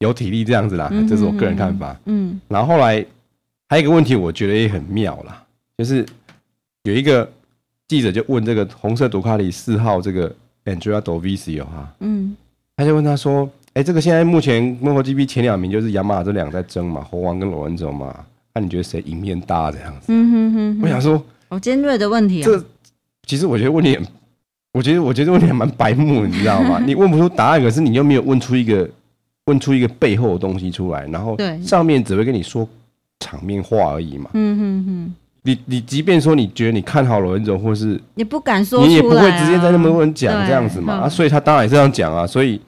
[0.00, 1.96] 有体力这样子啦，这是我个人看法。
[2.06, 3.04] 嗯，然后后来
[3.68, 5.42] 还有一个问题，我觉得也很妙啦，
[5.78, 6.04] 就是
[6.82, 7.30] 有一个
[7.88, 10.28] 记者就问这个红色杜卡里四号这个
[10.64, 12.36] Andrea Dovizioso 哈，嗯，
[12.76, 18.14] 他就问他说：“哎，这个现在目前 MotoGP 前两名就是雅马哈这两个在争嘛，猴王跟罗恩佐嘛，
[18.52, 22.44] 那你觉得谁赢面大这样子？”嗯哼哼，我想说，好尖锐的问题啊。
[22.44, 22.64] 这
[23.26, 24.06] 其实我觉得问题很，
[24.72, 26.78] 我觉得我觉得问题还蛮白目，你知道吗？
[26.84, 28.88] 你问不出答案，可是你又没有问出一个。
[29.46, 32.68] 问出一个背后的东西出来，然后上面只会跟你说
[33.20, 34.30] 场面话而已嘛。
[34.34, 35.14] 嗯哼哼。
[35.46, 41.00] 你你即便说你觉得你看好罗恩总，或是你不敢说，你也不会直接在那么多人讲这样子嘛。
[41.00, 42.26] 啊，所以他当然也这样讲啊。
[42.26, 42.58] 所以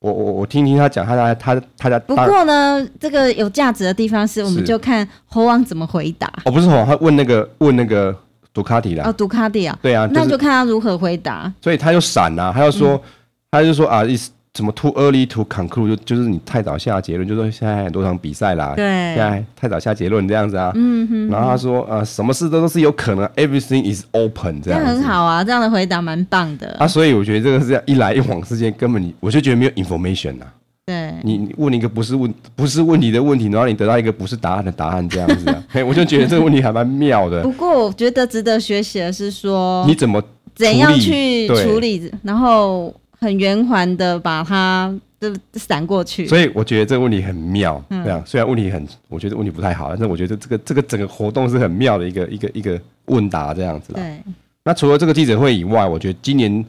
[0.00, 1.98] 我我我听听他讲，他他他他在。
[2.00, 6.30] 不过呢，这个有价值的地方是，我们就看猴王怎么回答。
[6.44, 8.14] 哦，不是猴王，他问那个问那个
[8.52, 9.04] 杜卡迪啦。
[9.06, 9.78] 哦，杜卡迪啊。
[9.80, 11.50] 对啊，那就看他如何回答。
[11.62, 13.02] 所以他就闪啊，他就说，
[13.50, 14.14] 他就说啊，意
[14.52, 14.60] 思。
[14.60, 26.76] 什么 too early to conclude 就就是你太早下结论，就说现在很多场比赛啦，对，现在太早下结论这样子啊，嗯哼，然后他说呃，什么事都都是有可能，everything is open 这样子，很好啊，这样的回答蛮棒的。
[26.80, 30.46] 啊，所以我觉得这个是一来一往之间根本你我就觉得没有 information 呐，
[30.84, 37.40] 对，你你问一个不是问不是问题的问题，然后你得到一个不是答案的答案这样子啊， 嘿，我就觉得这个问题还蛮妙的。
[37.44, 40.20] 不过我觉得值得学习的是说你怎么
[40.56, 42.92] 怎样去处理，然后。
[43.20, 47.82] 很圆环的把它就闪过去，所以我觉得这个问题很妙。
[47.90, 53.92] 这样、嗯、虽然问题很，我觉得问题不太好，但是我觉得这个这个整个活动是很妙的一个一个一个问答这样子。
[53.92, 54.18] 对。
[54.64, 56.64] 那除了这个记者会以外，我觉得今年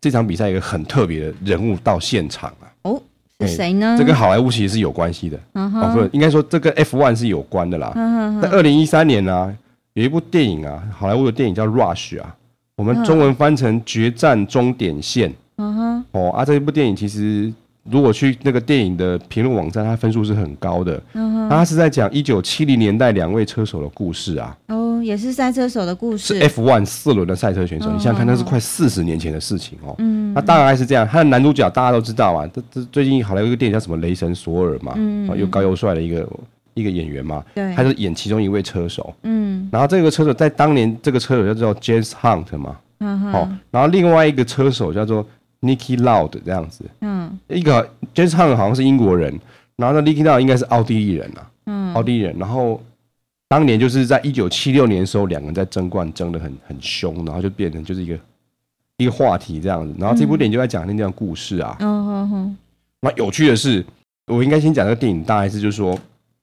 [0.00, 2.68] 这场比赛一个很特别的人物到现场啊。
[2.82, 3.02] 哦，
[3.40, 3.96] 是谁呢？
[3.98, 5.38] 这跟好莱坞其实是有关系的。
[5.52, 7.92] 哦，不，应该说这跟 F1 是有关的啦。
[7.94, 8.42] 嗯哼。
[8.42, 9.56] 在二零一三年呢、啊，
[9.94, 12.34] 有一部电影啊，好莱坞的电影叫《Rush》啊，
[12.76, 15.30] 我们中文翻成《决战终点线》。
[15.56, 17.52] 嗯哼，哦啊，这一部电影其实
[17.84, 21.00] 如果去那个电影的评论网站，它分数是很高的。
[21.12, 24.56] 嗯哼，它是在讲一九七零年代两位车手的故事啊。
[24.68, 26.38] 哦，也是赛车手的故事。
[26.38, 29.94] 是 F1 四轮的赛车选手，你想想看，那是快四十年前的事情哦。
[29.98, 31.06] 嗯，那大概是这样。
[31.06, 36.26] 他的男主角大家都知道啊，这这最近好莱坞一个电影叫什么《雷神索尔》嘛，嗯，又高又帅的一个
[36.72, 37.44] 一个演员嘛。
[37.54, 39.14] 对，他是演其中一位车手。
[39.22, 42.76] 嗯，然后这个车手在当年，这个车手叫做 James Hunt 嘛。
[43.00, 45.24] 嗯哼，好，然后另外一个车手叫做。
[45.64, 47.82] Niki Lauda 这样子，嗯，一个
[48.14, 49.40] James Hunt 好像是英国人，
[49.76, 52.80] 然后那 Niki Lauda 应该是奥地利人啊，嗯，奥地利人，然后
[53.48, 58.18] 当年就是在一九七六年的时候，两个人在争冠争得很很凶，然后就变成就是一个
[58.98, 62.56] 一个话题这样子，然后这部电影就在讲那这样故事啊，嗯嗯嗯，
[63.00, 63.84] 那有趣的是，
[64.26, 65.98] 我应该先讲这个电影大概是就是说，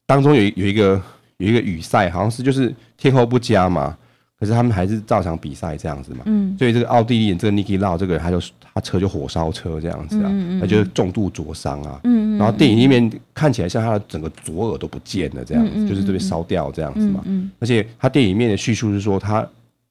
[0.08, 1.02] 当中有有一个
[1.38, 3.96] 有一个雨赛，好像是就是天候不佳嘛。
[4.42, 8.42] 可是他们还是照常比赛这样子嘛，嗯，所以这个奥地利人这个 Niki Lauda 这个人，他就
[8.74, 19.48] 他车就火烧车这样子啊，嗯，他就重度灼伤啊，嗯，然后电影里面看起来像他的整个左耳都不见了这样子，就是这边烧掉这样子嘛，嗯，而且他电影里面的叙述是说他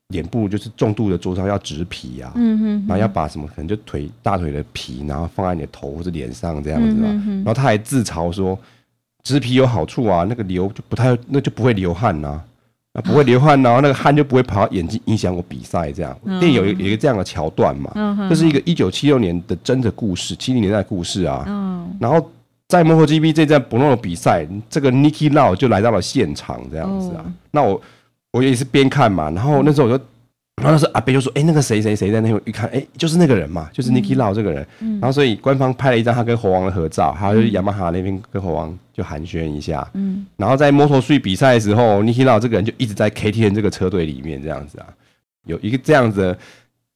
[0.08, 8.58] 脸部就是重度的灼伤要植皮啊，嗯哼，然后要把什么可能就腿大腿的皮，然后放在你的头或者脸上这样子嘛，然后他还自嘲说
[9.22, 12.44] 植皮有好处啊，那个流就不太那就不会流汗呐、啊，
[12.92, 16.16] 啊不会流汗，然后那个汗就不会跑到眼睛影响我比赛这样。
[16.40, 17.92] 电影有有一个这样的桥段嘛，
[18.28, 21.44] 这是一个一九七六年的真的故事，七零年代的故事啊，
[22.00, 22.30] 然后
[22.68, 27.80] 在 MotoGP 这站 Brno 的比赛，这个 Niki Lau 就来到了现场这样子啊，那我。
[28.32, 30.04] 我也是边看嘛，然后那时候我就，
[30.60, 34.66] 然后那时候阿贝就说：“哎、欸，那个谁谁谁在那边一看，哎、欸，就是那个人嘛，就是 Niki Lau 这个人。
[34.80, 39.88] 嗯”然后所以官方拍了一张他跟猴王的合照，还有雅马哈那边跟猴王就寒暄一下。
[39.94, 44.86] 嗯，然后在 Moto3 比赛的时候，Niki Lau 这个人就一直在 KTM 这个车队里面这样子啊，
[45.46, 46.38] 有一个这样子的。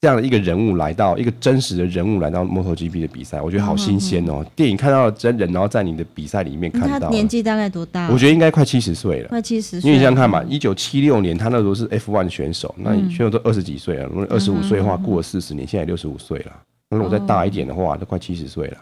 [0.05, 7.01] 这样的一个人物来到，一个真实的人物来到 MotoGP 的比赛，我觉得好新鲜哦、电影看到了真人，然后在你的比赛里面看到。
[7.01, 8.11] 他年纪大概多大？
[8.11, 9.29] 我觉得应该快七十岁了。
[9.31, 9.89] 快七十岁。
[9.89, 14.05] 因为你想想看嘛，一九七六年他那时候是 F1 选手，那选手都二十几岁了。
[14.05, 16.53] 如果二十五岁的话，过了四十年，现在六十五岁了。
[16.91, 18.77] 那如果再大一点的话，都快七十岁了。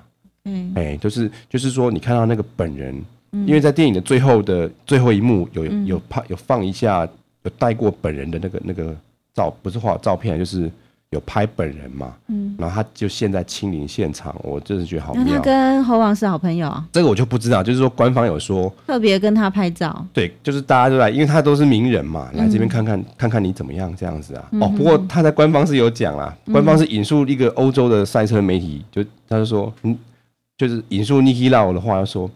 [0.46, 3.00] 嗯，哎，就是就是说，你看到那个本人，
[3.46, 7.08] 因为在电影的最后的最后一幕有有拍有放一下
[7.44, 8.92] 有带过本人的那个那个
[9.32, 10.68] 照，不是画照片，就是。
[11.12, 12.14] 有拍本人嘛？
[12.28, 15.24] 嗯，然后他就现在亲临现场，我真是觉得好妙。
[15.26, 16.82] 那他跟猴王是好朋友啊？
[16.90, 20.04] 这个我就不知道，就是说官方有说特别跟他拍照。
[20.14, 24.48] 对，就是大家都来，因为他都是名人嘛，来这边看看、嗯、看看你怎么样这样子啊。
[24.52, 29.94] 嗯、哦，不过他在官方是有讲啊，官方是引述一个欧洲的赛车媒体，就他就说，嗯，
[30.56, 32.30] 就是引述 Niki Lau 的话，要说，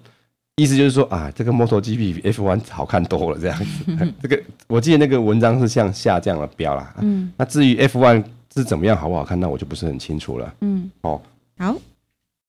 [0.57, 4.13] 意思就是说啊，这个 MotoGP 比 F1 好看多了这样子。
[4.21, 6.95] 这个我记得那个文章是像下这样的标啦。
[6.99, 8.23] 嗯，那至于 F1。
[8.57, 9.39] 是怎么样好不好看？
[9.39, 10.55] 那我就不是很清楚了。
[10.61, 11.21] 嗯，哦，
[11.59, 11.75] 好，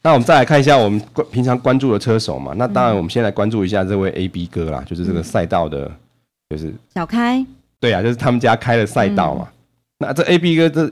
[0.02, 2.54] 那我们再来看一下我们关平常关注的车手嘛。
[2.56, 5.92] 那当然，我们先来关注一下这位 AB 哥啦，就是这个赛道的，
[6.50, 7.46] 就是小开。
[7.80, 9.48] 对啊，就是他们家开的赛道嘛。
[10.00, 10.90] 那这 AB 哥这。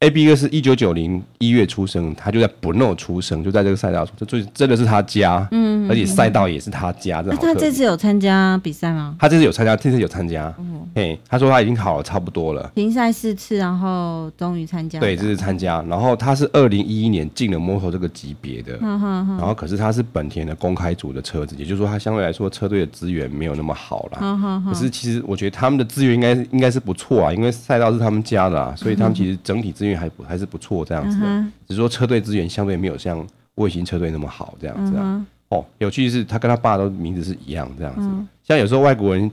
[0.00, 7.20] A B 哥是一九九零一月出生，他就在 Brno 出生，就在这个赛道出，这最真的是他家，嗯，而且赛道也是他家。
[7.26, 9.16] 那他这次有参加比赛吗？
[9.18, 10.54] 他这次有参加，这次有参加。
[10.94, 15.00] 嘿，他说他已经考了差不多了，停赛四次，然后终于参加。
[15.00, 15.84] 对，这次参加。
[15.88, 24.62] 然后他是二零一一年进了 Moto 这个级别的，然后可是他是本田的公开组的车子，也就是说他相对来说车队的资源没有那么好了。
[24.64, 29.87] 可是其实我觉得他们的资源应该应该是不错啊，因为赛道是他们家的啊，所以他们其实整体资源。
[29.96, 35.26] 还不还是不错这样子的，只是说车队资源相对没有像卫星车队那么好这样子啊。
[35.50, 38.06] 哦，有趣的是他跟他爸都名字是一样这样子，
[38.44, 39.30] 像有时候外国人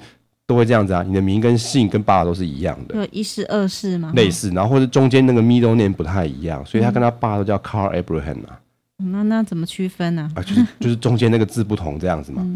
[0.48, 4.14] 都会这样子啊，你的名跟姓跟爸都是一样的，有一世二世吗？
[4.16, 8.58] 类似，然后或者中间那个 middle name 不太一样，所以他跟他爸都叫 Carl Abraham 啊。
[8.96, 10.32] 那那怎么区分呢？
[10.36, 12.48] 啊，就是就是中间那个字不同这样子嘛。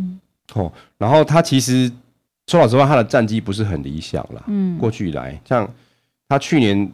[0.53, 1.91] 哦，然后他其实
[2.47, 4.41] 说老实话，他的战绩不是很理想啦。
[4.47, 5.69] 嗯，过去以来，像
[6.29, 6.89] 他去年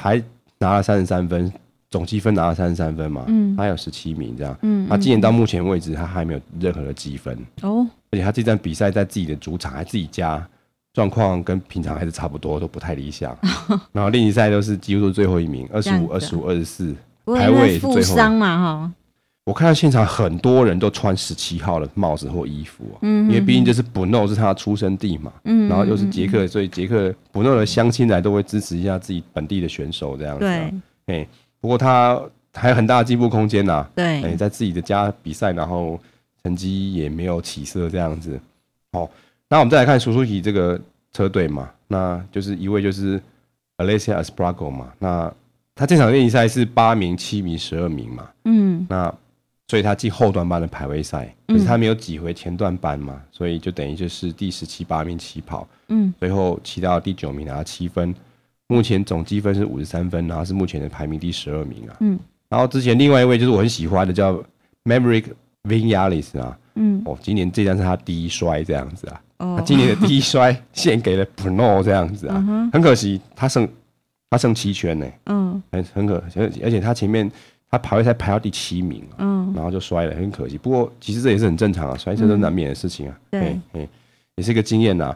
[0.00, 0.22] 还。
[0.58, 1.52] 拿了三十三分，
[1.90, 7.36] 总积分拿了三十三分嘛，嗯，他有十七名这样，嗯，他今年到目前为止他还没有任何的积分。
[7.62, 10.46] 哦，而且他这站比赛在自己的主场还自己家，
[10.92, 13.36] 状况跟平常还是差不多，都不太理想。
[13.92, 16.94] 然后练习赛都是几乎都是最后一名，二十五、二十五、二十四，
[17.26, 18.92] 排位负伤嘛哈。
[19.44, 30.74] 我看到现场很多人都穿十七号的帽子或衣服，嗯，因为毕竟这是 Brno 是他的出生地嘛，嗯，然后又是捷克，所以捷克 Brno 的乡亲来都会支持一下自己本地的选手这样子，对，
[31.14, 31.28] 哎，
[31.60, 32.18] 不过他
[32.54, 36.00] 还有很大的进步空间呐，对，哎，在自己的家比赛，然后
[36.42, 38.40] 成绩也没有起色这样子，
[38.92, 39.10] 好，
[39.50, 40.80] 那我们再来看 Suzuki 这个
[41.12, 43.20] 车队嘛，那就是一位就是
[43.76, 45.30] Alessia Espargaro 嘛，那
[45.74, 49.14] 他这场练习赛是八名、七名、十二名嘛，嗯，那。
[49.68, 58.14] 所以他进后段班的排位赛，可是他没有挤回前段班嘛，所以就等于就是第十七八名起跑，嗯，最后骑到第九名拿七分，
[58.66, 62.18] 目前总积分是五十三分，然后是目前的排名第十二名啊，嗯，
[62.50, 64.34] 然后之前另外一位就是我很喜欢的叫
[64.84, 65.24] Maverick
[65.62, 73.66] Vinales 啊，嗯，哦，今年这站是他第一摔这样子啊，哦，他今年的第一摔献给了 p r n o 这样子啊，很可惜他剩
[74.28, 77.32] 他剩七圈呢，嗯，很很可惜，而且他前面。
[77.74, 80.56] 他排位赛排到第七名，嗯，然后就摔了，很可惜。
[80.56, 83.18] 不过其实这也是很正常啊，摔车都难免的事情啊。
[83.32, 83.88] 对，嗯
[84.36, 85.12] 也是一个经验呐。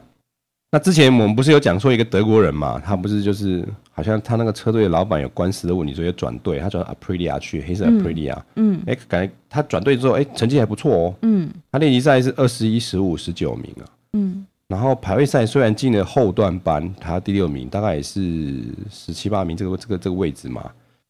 [0.72, 8.36] 那之前我们不是有讲说一个德国人嘛，他不是就是好像他那个车队的老板有官司的问题，所以转队，他转到 Aprilia 去，黑色 Aprilia。
[8.56, 11.14] 嗯，哎，感觉他转队之后，哎，成绩还不错哦。
[11.22, 13.84] 嗯，他练习赛是二十一、十五、十九名啊。
[14.14, 20.68] 嗯，然后排位赛虽然进了后段班，他第六名，大概也是十七八名这个这个这个位置嘛。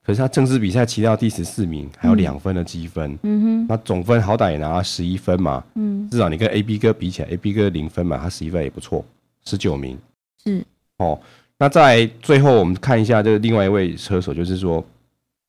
[0.08, 3.18] 可是他正式比赛骑到第十四名，还有两分的积分。
[3.24, 5.62] 嗯哼，那总分好歹也拿了十一分嘛。
[5.74, 9.04] 嗯，至少你跟 AB 哥比起来，AB 哥零分嘛，他十一分也不错，
[9.44, 9.98] 十九名。
[10.42, 10.64] 是
[10.96, 11.20] 哦，
[11.58, 14.82] 那在最后，我们看一下这个另外一位车手，就是说，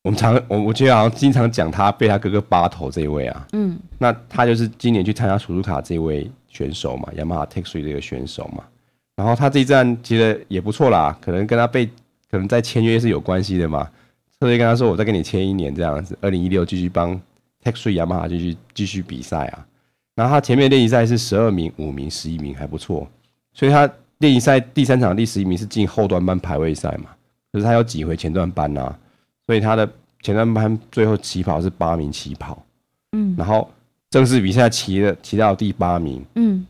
[0.04, 8.66] 我们常我我记得好像经常讲他被他哥哥扒头这一位啊，嗯，那他就是今年去参加楚楚卡这位选手嘛，雅马哈 Tech Three 这个选手嘛，
[9.16, 11.86] 然后他这一站其实也不错啦，可能跟他被
[12.30, 13.90] 可能在签约是有关系的嘛，
[14.40, 17.14] 车队跟他说，我再跟你签一年这样子，二零一六继续帮
[17.64, 19.66] Tech Three 雅马哈继续继续比赛啊，
[20.16, 23.08] 然后他前面练习赛是十二名、五名、十一名还不错，
[23.54, 23.90] 所以他。
[24.20, 27.06] 练习赛第三场第十一名是进后段班排位赛嘛？
[27.54, 29.00] 可是他要挤回前段班啊，
[29.48, 29.90] 所以他的
[30.22, 32.62] 前段班最后起跑是八名起跑，
[33.14, 33.72] 嗯，然后
[34.10, 36.68] 正式比赛骑了骑到第八名，嗯，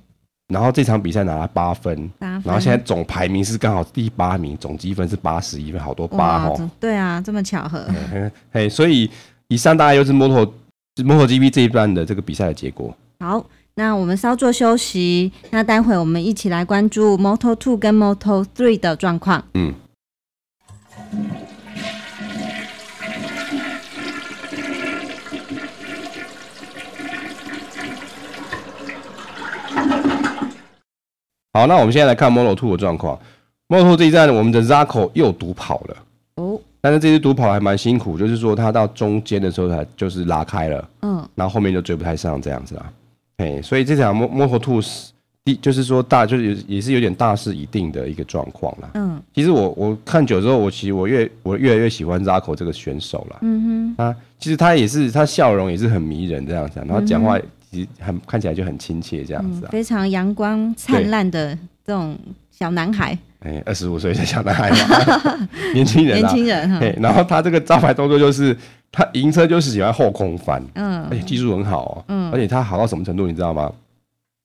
[0.49, 7.87] 然后这场比赛拿了八分，八分，然后现在总排名是刚好第八名，总积分是八十一分，好多八哦，对啊，这么巧合，
[8.51, 9.09] 嘿，所以
[9.47, 10.53] 以上大概就是摩托
[11.05, 12.93] 摩托 GP 这一段的这个比赛的结果。
[13.19, 13.45] 好。
[13.75, 19.41] 那我们稍作休息，那待会我们一起来关注 Moto2 跟 Moto3 的状况。
[19.53, 19.73] 嗯。
[31.53, 33.17] 好，那我们现在来看 Moto2 的状况。
[33.69, 35.97] Moto2 这一站，我们的 Zarco 又独跑了。
[36.35, 36.59] 哦。
[36.81, 40.89] 但是这次独跑还蛮辛苦，就是说他到中间的时候，他就是拉开了。
[41.01, 41.27] 嗯。
[41.35, 42.93] 然后后面就追不太上这样子啦。
[43.37, 45.11] 哎，所以这场 Moto2 是
[45.43, 48.89] 第，就是说大，就是也是有点大势已定的一个状况啦。
[48.93, 53.37] 嗯，其实我我看久之后，我其实我越我越来越喜欢 Zarco 这个选手了。
[53.41, 57.39] 嗯哼，啊，其实他也是，他笑容也是很迷人这样子，然后讲话
[57.69, 62.17] 其实很看起来就很亲切这样子，啊嗯，非常阳光灿烂的这种
[62.51, 63.17] 小男孩。
[63.39, 66.79] 哎，二十五岁的小男孩嘛， 年轻人，年轻人哈。
[66.99, 68.55] 然后他这个招牌动作就是。
[68.91, 73.71] 他赢车就是喜欢后空翻，嗯，而且技术很好哦，嗯，而且他好到什么程度，你知道吗？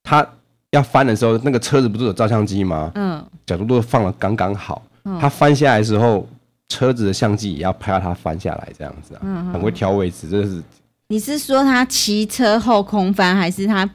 [0.03, 0.27] 他
[0.73, 2.93] 要翻的时候，那个车子不是有照相机吗？
[2.95, 4.83] 嗯，角度都放得刚刚好，
[5.19, 6.29] 他翻下来的时候，
[6.69, 10.63] 车子的相机也要拍到他翻下来这样子啊，嗯，很会挑位置，这是。
[11.09, 13.89] 你是说他骑车后空翻，还是他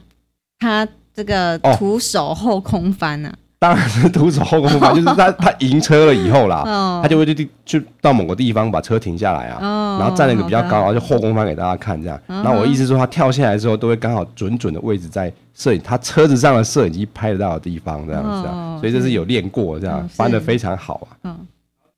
[0.60, 3.34] 他这个徒手后空翻呢？
[3.58, 6.64] 当然是徒手后空翻，就是他 他赢车了以后啦，
[7.04, 12.18] 他就会去去到某个地方把车停下来啊，然后站了一个比较高，然后就后空翻给大家看这样。
[12.28, 21.36] 然后我意思说，他跳下来的时候都会刚好准准的位置在摄影他车子上的摄影机拍得到的地方这样子啊，所以这是有练过这样翻得非常好啊。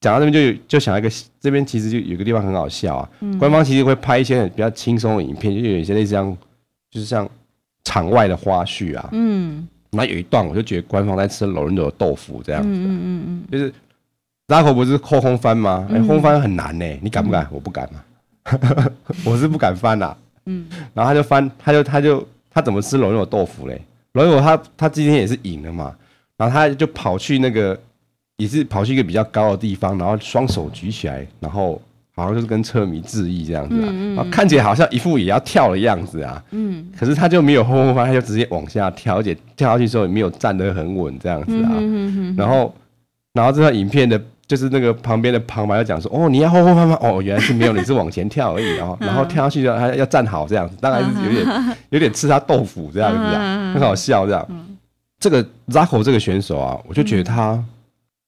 [0.01, 6.35] 讲到这边就就想一个，这边其实就有个地方很好笑啊，官方其实会拍一些比较轻松的影片，就有一些类似像
[6.89, 7.29] 就是像
[7.83, 9.67] 场外的花絮啊，嗯。
[9.93, 13.73] 那有一段，我就觉得官方在吃罗伦佐的豆腐这样子，嗯嗯嗯，就是
[14.47, 15.85] 拉口不是扣空翻吗？
[15.91, 17.45] 哎，后空翻很难呢，你敢不敢？
[17.51, 18.01] 我不敢嘛，
[19.25, 20.15] 我是不敢翻呐。
[20.45, 23.81] 嗯，然后他就翻，他就他就他怎么吃罗伦佐豆腐嘞？
[24.13, 25.93] 罗伦佐他他今天也是赢了嘛，
[26.37, 27.77] 然后他就跑去那个
[28.41, 31.81] 也是跑去一个比较高的地方，然后双手举起来，然后。
[32.13, 36.43] 好像就是跟车迷致意这样子啊，嗯嗯、然后看起来好像一副也要跳的样子啊。
[36.51, 41.71] 嗯，可是他就没有后空翻，他就直接往下跳，而且跳下去之后也没有站得很稳这样子啊。
[42.35, 42.71] 然后，
[43.33, 46.97] 然后这段影片的，就是那个旁边的旁白就讲说：“哦，你要后空翻翻？
[47.01, 54.47] 哦，原来是没有，你是往前跳而已。”然后， 然后跳下去之后还要站好这样子，当然是 有点有点吃他豆腐这样子啊，很好笑这样。
[55.17, 57.63] 这个 Zakko 这个选手啊，我就觉得他。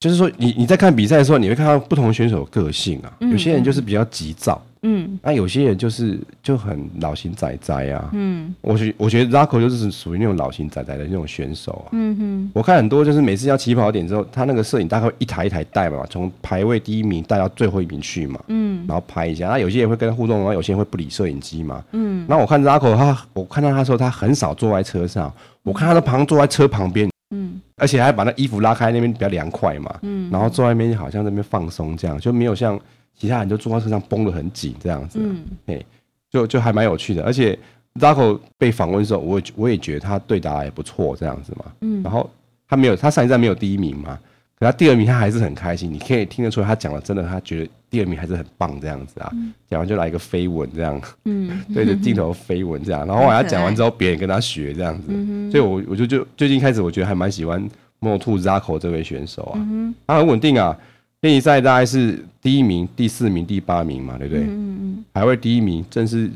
[0.04, 3.14] 就是说，你你在看比赛的时候，你会看到不同选手的个性啊。
[3.22, 8.10] 有些人就是比较急躁，嗯，那有些人就是就很老型仔仔啊。
[8.12, 11.90] 嗯，我觉我觉得 Zarco 就是属于那种老型仔仔的那种选手啊。
[11.94, 18.38] 嗯哼，我看很多就是每次要起跑点之后，他那个摄影大概会一台一台带嘛，从排位第一名带到最后一名去嘛。
[18.50, 19.48] 嗯，然后拍一下。
[19.48, 21.82] 那有些人会跟他互动，然后有些人会不理摄影机嘛。
[21.94, 25.34] 嗯，那我看 Zarco 他，我看到他说他很少坐在车上，
[25.64, 27.10] 我看他的旁坐在车旁边。
[27.34, 30.00] 嗯，而且还把那衣服拉开，那边比较凉快嘛。
[30.04, 32.80] 嗯，然后坐在那边好像在那边放松，这样就没有像
[33.16, 35.20] 其他人就坐在车上绷得很紧这样子。
[35.22, 35.84] 嗯，哎，
[36.30, 37.24] 就就还蛮有趣的。
[37.24, 37.58] 而且
[37.96, 41.66] Zarco 被访问的时候，我我也觉得他对答也不错这样子嘛。
[41.82, 42.30] 嗯，然后
[42.68, 44.18] 他没有，他上一站没有第一名嘛。
[44.60, 49.32] 可他第二名，他还是很开心，你可以听得出来，他讲的真的，他觉得第二名还是很棒这样子啊。
[49.70, 55.12] 讲完就来一个飞吻这样，嗯， 对着镜头飞吻这样，然后后来他讲完之后，别人跟他学这样子，
[55.52, 57.64] 所以我我就就最近开始，我觉得还蛮喜欢
[58.02, 59.60] Moto2 Zarco 这位选手啊，
[60.08, 60.76] 他很稳定啊，
[61.22, 64.44] 练习赛大概是第一名、第四名、第八名嘛，对不对？
[64.44, 66.32] 嗯嗯，排位第一名，正是。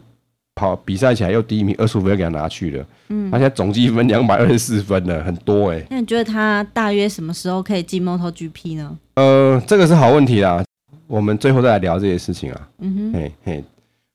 [0.60, 2.84] 跑比赛起来又第一名，二十五分给他拿去了。
[3.10, 5.88] 嗯，他现在总积分两百二十四分了，很多哎、欸。
[5.92, 8.98] 那你觉得他大约什么时候可以进 MotoGP 呢？
[9.18, 10.64] 呃，这个是好问题啦。
[11.08, 12.70] 我们最后再来聊这些事情啊。
[12.80, 13.64] 嗯哼，嘿嘿。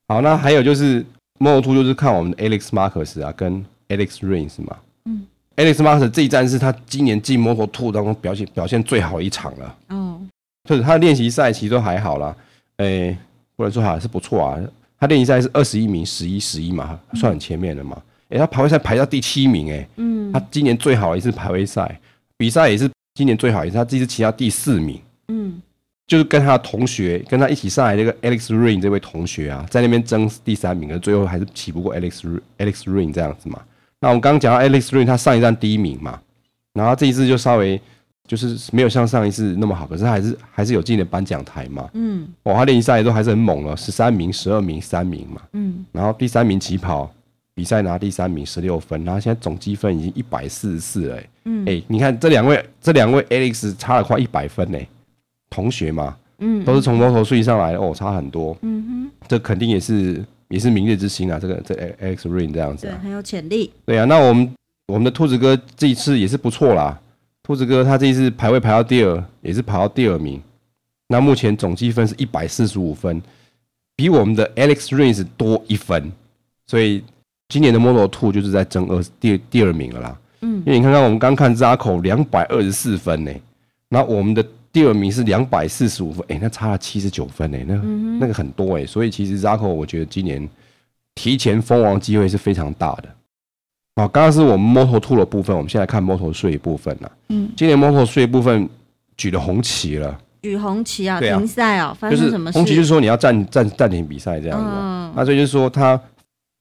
[0.07, 1.05] 好，那还有就是
[1.39, 4.77] Moto2 就是看我们的 Alex Marquez 啊，跟 Alex Rins 嘛。
[5.05, 9.77] 嗯，Alex Marquez 这一站是他今年进 Moto2 当中表现表现最好一场了。
[9.89, 10.21] 哦。
[10.69, 12.33] 就是他的练习赛其实都还好啦，
[12.77, 13.17] 哎、欸，
[13.57, 14.57] 不能说还是不错啊。
[14.97, 18.01] 他练习赛是二十一名，十一十一嘛，算很前面的嘛。
[18.29, 21.99] 哎、欸，他排位赛排到第七名、欸，哎，嗯，他今年最好的一次排位赛
[22.37, 25.61] 比赛也是今年最好一次，他这次骑到第四名，嗯，
[26.07, 33.59] 就是跟他的同学跟他一起上来这个 Alex Ring 这位同学啊，在那边争第三名，可是最后还是起不过 Alex Alex Ring 这样子嘛。
[33.99, 36.19] 那我们刚刚讲到 Alex Ring，他上一站第一名嘛，
[36.73, 37.79] 然后这一次就稍微。
[38.25, 41.89] 就是没有像上一次那么好，可是还是还是有进的颁奖台嘛。
[41.91, 45.41] 嗯，哇，他练习赛都还是很猛了，十三名、十二名、三名嘛。
[45.51, 47.13] 嗯，然后第三名起跑
[47.53, 51.21] 比赛拿第三名十六分，然后现在总积分已经一百四十四了。
[51.43, 54.79] 嗯，哎，你看这两位，这两位 Alex 差了快一百分呢，
[55.53, 56.17] 同学嘛。
[56.39, 58.57] 嗯，都是从 Moto3 上来的哦，差很多。
[58.63, 63.71] 嗯哼，这肯定也是也是明日之星啊，这个这 Alex Ring 这样子，对，很有潜力。
[63.85, 64.51] 对啊，那我们
[64.87, 66.99] 我们的兔子哥这一次也是不错啦。
[67.43, 70.41] 兔子哥他这一次排位排到第二，也是排到第二名。
[71.07, 73.21] 那目前总积分是一百四十五分，
[73.95, 76.11] 比我们的 Alex rains 多一分。
[76.65, 77.03] 所以
[77.49, 80.19] 今年的 Moto2 就是在争二第第二名了啦。
[80.41, 83.31] 嗯，因为你看看我们刚看 Zarco 两百二十四分呢，
[83.89, 84.43] 那我们的
[84.73, 87.75] 第二名是两百四十五分，哎，那差了七十九分呢，那
[88.19, 88.85] 那个很多哎。
[88.85, 90.49] 所以其实 Zarco 我觉得今年
[91.13, 93.03] 提前封王机会是非常大的。
[93.95, 97.11] 好，刚刚是我们 Moto2 的部分，我们现在看 Moto3 部分了。
[97.29, 98.67] 嗯，今年 Moto3 部分
[99.15, 102.57] 举了红旗了，举红旗啊，停赛哦，发生什么事？
[102.57, 104.65] 红旗就是说你要暂暂暂停比赛这样子。
[104.67, 106.01] 嗯，那所以就是说，他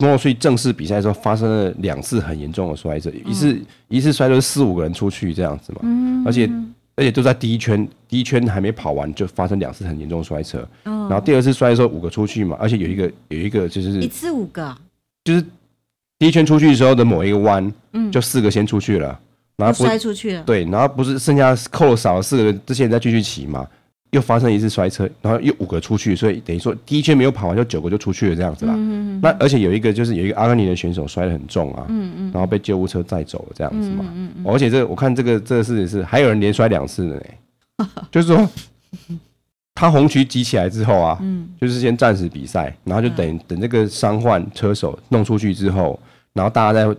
[0.00, 3.58] Moto3 正式比赛的时候发生了两次很严重的摔车，一次
[3.88, 5.78] 一次摔都是四五个人出去这样子嘛。
[5.84, 6.50] 嗯，而且
[6.96, 10.66] 而且都在第一圈，第一圈还没跑完就发生两次很严重的摔车。
[10.84, 14.76] 然后第二次摔的时候五个出去嘛，而且有一个有一个就是一次五个，
[15.24, 15.44] 就是。
[16.18, 19.18] 第一圈出去的时候的某一个弯，嗯，就四个先出去了，
[19.56, 20.42] 然后摔出去了。
[20.44, 23.66] 对，然后不是剩下扣了少了四个人，这些人再继续骑嘛，
[24.12, 28.72] 又发生一次摔车，然后又五个出去，所以等于说第一圈没有跑完就九个就出去了这样子啦。
[28.76, 29.20] 嗯嗯。
[29.22, 34.04] 那而且有一个就是有一个阿根廷的选手摔得很重啊，嗯嗯，然后被救护车载走了这样子嘛。
[34.14, 34.44] 嗯嗯。
[34.46, 38.48] 而且这我看这个这个事情是还有人连摔两次的呢， 就是说
[39.74, 45.98] 他红旗举起来之后啊，嗯，就是先暂时比赛，然后就等等这个伤患车手弄出去之后。
[46.34, 46.96] 然后大家再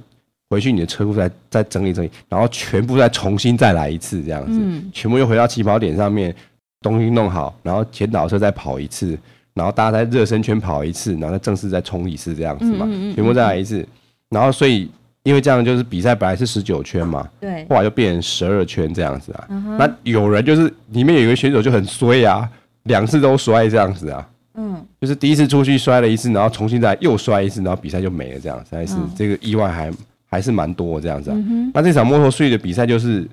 [0.48, 6.36] 回去你的车库再再整理整理，然后全部再重新再来一次这样子，嗯、全部又回到起跑点上面，
[6.84, 9.18] 东西弄好，然后前导车再跑一次，
[9.56, 13.84] 然后大家在热身圈跑一次，然后再正式再冲一次这样子嘛，全部再来一次，
[14.30, 14.92] 然后所以
[15.24, 22.48] 因为这样就是比赛本来是十九圈嘛，对，后来就变成十二圈这样子啊，嗯、那有人就是里面有一个选手就很衰啊，
[22.84, 24.30] 两次都摔这样子啊。
[24.56, 29.92] 嗯，就是第一次出去摔了一次，然后重新再又摔一次，然后比赛就没了，这样实在是这个意外还
[30.30, 31.36] 还是蛮多这样子啊。
[31.36, 33.28] 嗯、那这场 Moto3 的比赛就是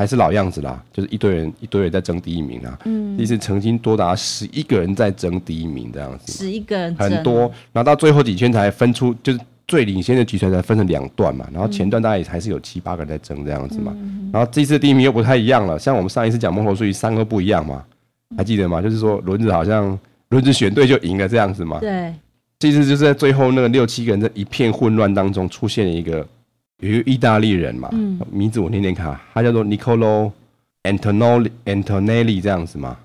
[0.00, 2.78] 还是老样子啦，就是一堆人一堆人在争第一名啊。
[2.86, 7.40] 嗯，其实曾经多达十一个人在争第一名这样子，十一个人很多，
[7.70, 13.92] 然后到最后几圈才分出，就是最领先的集团才分成两段嘛，然后前段大概也还是有七八个人在争这样子嘛。
[13.96, 17.84] 嗯、然后这次第一名又不太一样了，像我们上一次讲 Moto3 三个不一样嘛，
[18.36, 18.80] 还记得吗？
[18.80, 19.98] 就是说轮子好像。
[20.30, 21.80] 轮子选对就赢了这样子嘛？
[21.80, 22.14] 对，
[22.56, 26.24] 这次就是在最后那个六七个人在一片混乱当中出现了一个
[26.80, 30.32] 有一个意大利人嘛，嗯、名字我念念看，他叫做 Nicolo
[30.82, 32.96] Antonelli Antonelli 这样子嘛。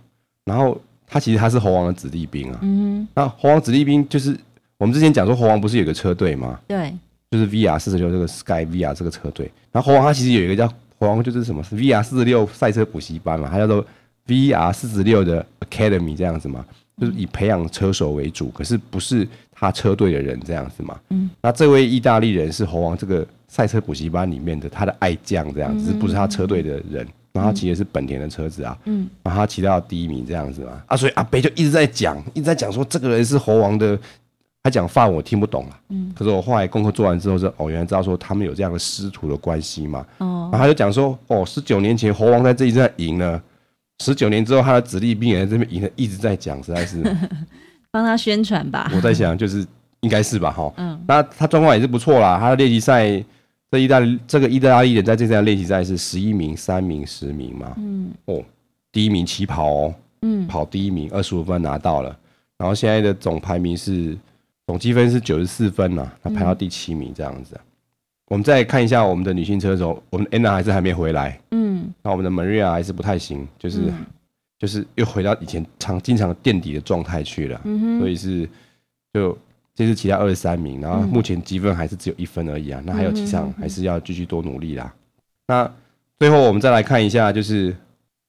[0.46, 2.60] 然后他其实他是猴王的子弟兵啊。
[2.62, 3.08] 嗯。
[3.14, 4.38] 那猴王子弟兵就是
[4.78, 6.60] 我们之前讲说猴王不是有个车队吗？
[6.68, 6.94] 对，
[7.30, 9.52] 就是 VR 四十六这个 Sky VR 这个车队。
[9.72, 10.68] 然后猴王他其实有一个叫
[11.00, 13.86] 猴王就是什么是 VR 四十六赛车补习班嘛，他叫做
[14.28, 16.66] VR 四十六的 Academy 这样子嘛。
[16.98, 20.98] 就是以培养车手为主，可是不是他车队的人这样子嘛？
[21.10, 27.08] 嗯，那这位意大利人是猴王这个赛车补习班里面的他的爱将这样子，不是他车队的人。
[27.34, 30.82] 然后他骑的是本田的车子啊，嗯，然后他骑到第一名这样子嘛。
[30.86, 34.00] 啊，所以阿北就一直在讲，一直在讲说这个人是猴王的，
[34.64, 35.78] 他讲法文我听不懂啊。
[35.90, 40.06] 嗯，可是我后来功课做完之后，是哦，原来知道说他们有这样的师徒的关系嘛。
[40.20, 43.42] 哦，然后他就讲说，哦，十九年前猴王在这一站赢了。
[44.00, 47.04] 十九年之后，他的子弟兵也在这边赢了，一直在讲，实在是
[47.92, 48.90] 帮他宣传吧。
[48.96, 49.68] 我在想，就是
[50.00, 50.72] 应该是吧，哈。
[50.78, 50.98] 嗯。
[51.06, 52.38] 那他状况也是不错啦。
[52.40, 53.22] 他的练习赛，
[53.76, 57.74] 这意大利这个意大利人在这场练习赛是十一名、三名、十名嘛。
[57.78, 58.10] 嗯。
[58.26, 58.42] 哦，
[58.92, 62.18] 第一名起跑哦，嗯，跑第一名，二十五分拿到了。
[62.58, 64.18] 然后现在的总排名是
[64.66, 67.60] 总积分是九十四分呐，他排到第七名这样子。
[68.28, 74.06] 我们再看一下我们的女性车手，我们 Anna 还是还没回来，嗯，那我们的 Maria 还是不太行，就是、嗯、
[74.58, 78.50] 就是又回到以前常经常垫底的状态去了，嗯，所以是
[79.14, 79.38] 就
[79.76, 84.86] 这是其他二十三名，然后目前积分还是只有一分而已啊，嗯、那还有几场还是要继续多努力啦。
[84.96, 85.12] 嗯、
[85.48, 85.72] 那
[86.18, 87.76] 最后我们再来看一下，就是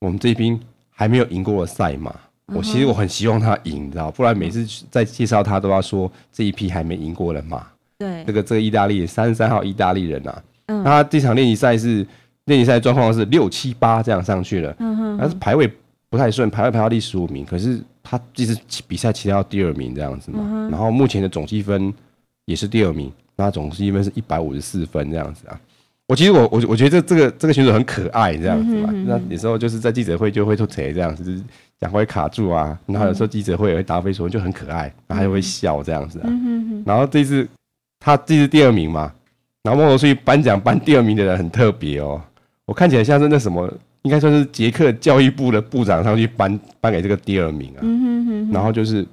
[0.00, 0.58] 我们这边
[0.90, 2.14] 还没有赢过的赛马。
[2.54, 7.66] 我其实我很希望他赢，你知道，不然每次在介绍他都要说这一批还没赢过的马。
[7.98, 12.06] 对，这个这个意大利三十三号意大利人啊，嗯，他这场练习赛是
[12.44, 15.68] 练习赛状况是六七八这样上去了，嗯哼，但是排位
[16.08, 21.92] 不太顺，排位排到第十五名，可是他其实比赛骑到第二名这样子嘛，嗯，然后目前的总积分
[22.44, 25.60] 也是第二名，那总积分是一百五十四分这样子啊。
[26.06, 31.42] 我其实我我我觉得这这个这个选手很可爱这样子嘛，那有时候就是在记者会就会吐槽这样子，就是
[31.80, 36.30] 讲话会卡住啊，然后有时候记者会也会答非所问，就很可爱，然后他就会笑这样子啊。
[36.84, 37.48] 然后这次
[37.98, 39.12] 他这次第二名嘛，
[39.64, 42.22] 然后莫托帅颁奖颁第二名的人很特别哦，
[42.66, 43.68] 我看起来像是那什么，
[44.06, 47.82] 应该算是捷克教育部的部长上去颁颁给这个第二名啊。
[48.52, 49.04] 然后就是。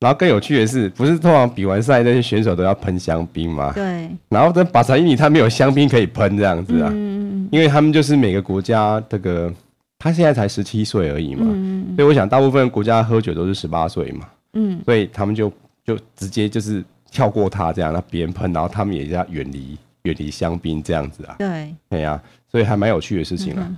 [0.00, 3.72] 然后更有趣的是，不是通常比完赛那些选手都要喷香槟吗？
[3.74, 4.10] 对。
[4.28, 9.50] 然后这巴萨伊尼他没有香槟可以喷这样子啊，嗯，因为他们就是每个国家这个，
[9.98, 15.50] 他现在才十七岁而已嘛，嗯，所以我想大部分国家喝酒都是十八岁嘛，嗯，所以他们就
[15.82, 23.66] 就直接就是跳过他这样，让别人喷，然后他们也要远离远离香槟这样子啊，对，对呀，所以还蛮有趣的事情啊。
[23.66, 23.76] 嗯，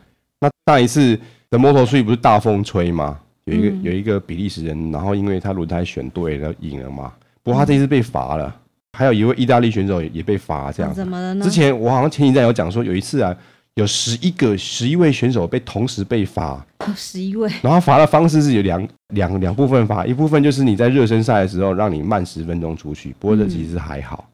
[0.64, 1.18] 那上一次
[1.50, 3.18] 的摩托帅不是大风吹吗？
[3.44, 8.54] 有一个有一个比利时人，然后因为他轮胎选对了赢了嘛，不过他这次被罚了。
[8.98, 10.92] 还有一位意大利选手也被罚，这样。
[10.94, 11.44] 怎么了呢？
[11.44, 13.36] 之前我好像前几站有讲说，有一次啊，
[13.74, 16.64] 有十一个十一位选手被同时被罚。
[16.96, 17.50] 十一位。
[17.60, 24.26] 然后罚的方式是有两两两部分罚，一部分就是你在热身赛的时候让你慢十分钟出去，不过这其实还好。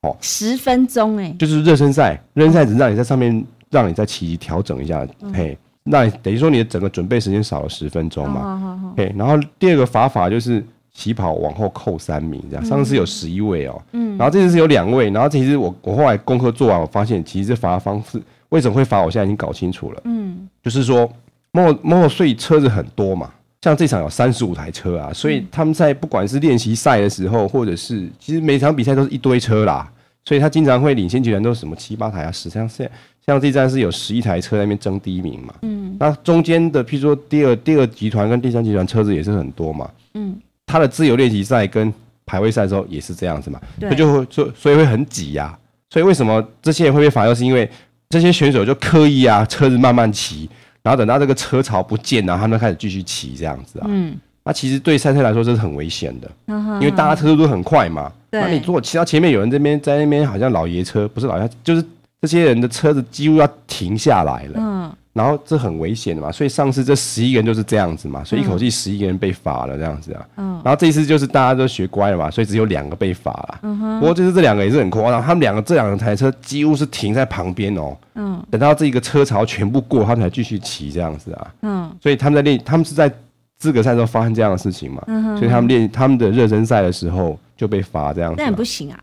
[0.00, 5.56] 哦，十分钟哎，就是热身赛，热身赛只让你在上面让你在骑调整一下，嘿。
[5.88, 8.40] 那等于说你的整个准备时间少了十分钟嘛？
[8.40, 8.92] 好好好。
[8.96, 10.60] 对，然后第二个罚法，法就是
[10.92, 12.64] 起跑往后扣三名，这样。
[12.64, 20.02] 上次有十一位哦，嗯，然后这次是有两位，然后其实我我后来功课做完，我发现其实这罚的方式为什么会罚，我现在已经搞清楚了。
[20.06, 21.08] 嗯，就是说
[21.52, 29.88] 摩摩托税车子很多嘛，像这场有三十五台车啊，所以他们在不管是练习赛的时候，或者是其实每场比赛都是一堆车啦，
[30.24, 32.90] 所以他经常会领先集团都是什么七八台啊，十像是。
[33.26, 41.92] 像这站是有十一台车在那边争第一名嘛，嗯，那中间的，譬如说第二第二集团跟第三集团车子也是很多嘛，嗯，它的自由练习赛跟
[42.24, 45.58] 排位赛的时候也是这样子嘛，对，就会所所以会很挤呀、啊，
[45.90, 47.26] 所以为什么这些人会被罚？
[47.26, 47.68] 就是因为
[48.08, 50.48] 这些选手就刻意啊，车子慢慢骑，
[50.84, 61.84] 然后等到这个车潮不见，然后他们开始继续骑这样子啊，嗯，那其实对赛车来说这是很危险的，因为大家车速都很快嘛，对，那你如果骑到前面有人这边在那边好像老爷车，不是老爷，就是。
[62.22, 83.12] 这些人的车子几乎要停下来了，嗯，然后这很危险的嘛，所以上次这十一个人就是这样子嘛，所以一口气十一个人被罚了这样子啊，嗯，然后这一次就是大家都学乖了嘛，所以只有两个被罚了，嗯哼，不过就是这两个也是很夸张，他们两个这两台车几乎是停在旁边哦，嗯，等到这个车潮全部过，他们才继续骑这样子啊，嗯，所以他们在练，他们是在
[83.58, 85.02] 资格赛的时候发生这样的事情嘛，
[85.38, 88.98] 所以他们练他们的热身赛的时候就被罚这样子，那也不行啊，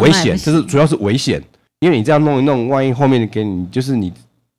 [0.00, 1.40] 危险，就是主要是危险。
[1.84, 4.10] 因为你这样弄一弄，万一后面给你就是你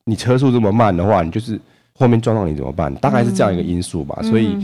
[0.04, 1.60] 你车速这么慢的话，你就是
[1.94, 2.94] 后面撞到你怎么办？
[2.98, 4.22] 大概是这样一个因素吧。
[4.22, 4.56] 所以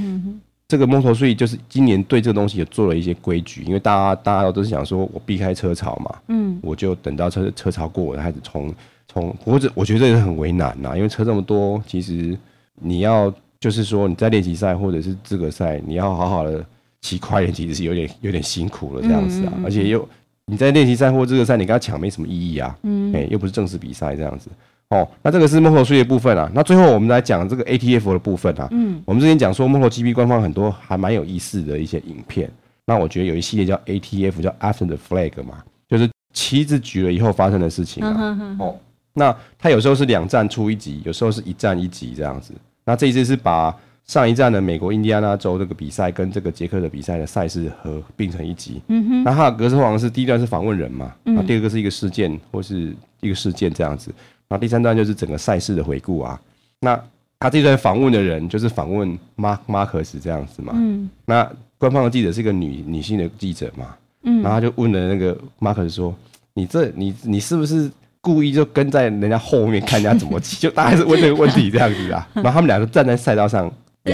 [0.67, 8.71] 这个摩托税就是今年对这个东西也做了一些规矩，因为大家大家都是想说我避开车潮嘛，嗯，我就等到车车潮过，我开始冲
[9.11, 9.35] 冲。
[9.43, 12.37] 或者我觉得这也很为难呐，因为车这么多，其实
[12.75, 16.63] 你要就是说你在练习赛或者是资格赛，你要好好的
[17.01, 20.07] 骑快一点，其实是有点有点辛苦了这样子啊，而且又。
[20.51, 24.49] 你在练习赛或这个赛，你跟他抢没什么意义啊，嗯，哎，又不是正式比赛这样子，
[24.89, 26.51] 哦，那这个是摩托税的部分啊。
[26.53, 32.51] 那最后我们来讲这个 ATF 的部分啊，嗯，我们之前讲说摩托 GP 官方很多还蛮有意思的一些影片，
[32.85, 38.75] 那我觉得有一系列叫 ATF，叫 After the Flag 嘛，就是旗子举了以后发生的事情啊，哦，
[39.13, 43.73] 那它有时候是两站出一集，有时候是一站一集这样子，那这一次是把。
[44.07, 48.81] 上一站的美国印第安纳州这个比赛跟这个捷克的比赛的赛事合并成一集。
[48.87, 49.23] 嗯哼。
[49.23, 54.13] 那它的格式化是第一段是访问人嘛，那、嗯、第二个是一个事件或是一个事件这样子，
[54.49, 56.37] 然后第三段就是整个赛事的回顾啊。
[56.81, 57.01] 那
[57.39, 60.73] 他这段访问的人就是访问马马克斯这样子嘛。
[60.75, 61.09] 嗯。
[61.25, 63.95] 那官方的记者是一个女女性的记者嘛。
[64.23, 64.41] 嗯。
[64.41, 66.13] 然后他就问了那个马克斯说
[66.53, 67.89] ：“你这你你是不是
[68.19, 72.27] 故意就跟在人家后面看人家怎么骑？”就大概是问这个问题这样子啊。
[72.35, 73.71] 然后他们两个站在赛道上。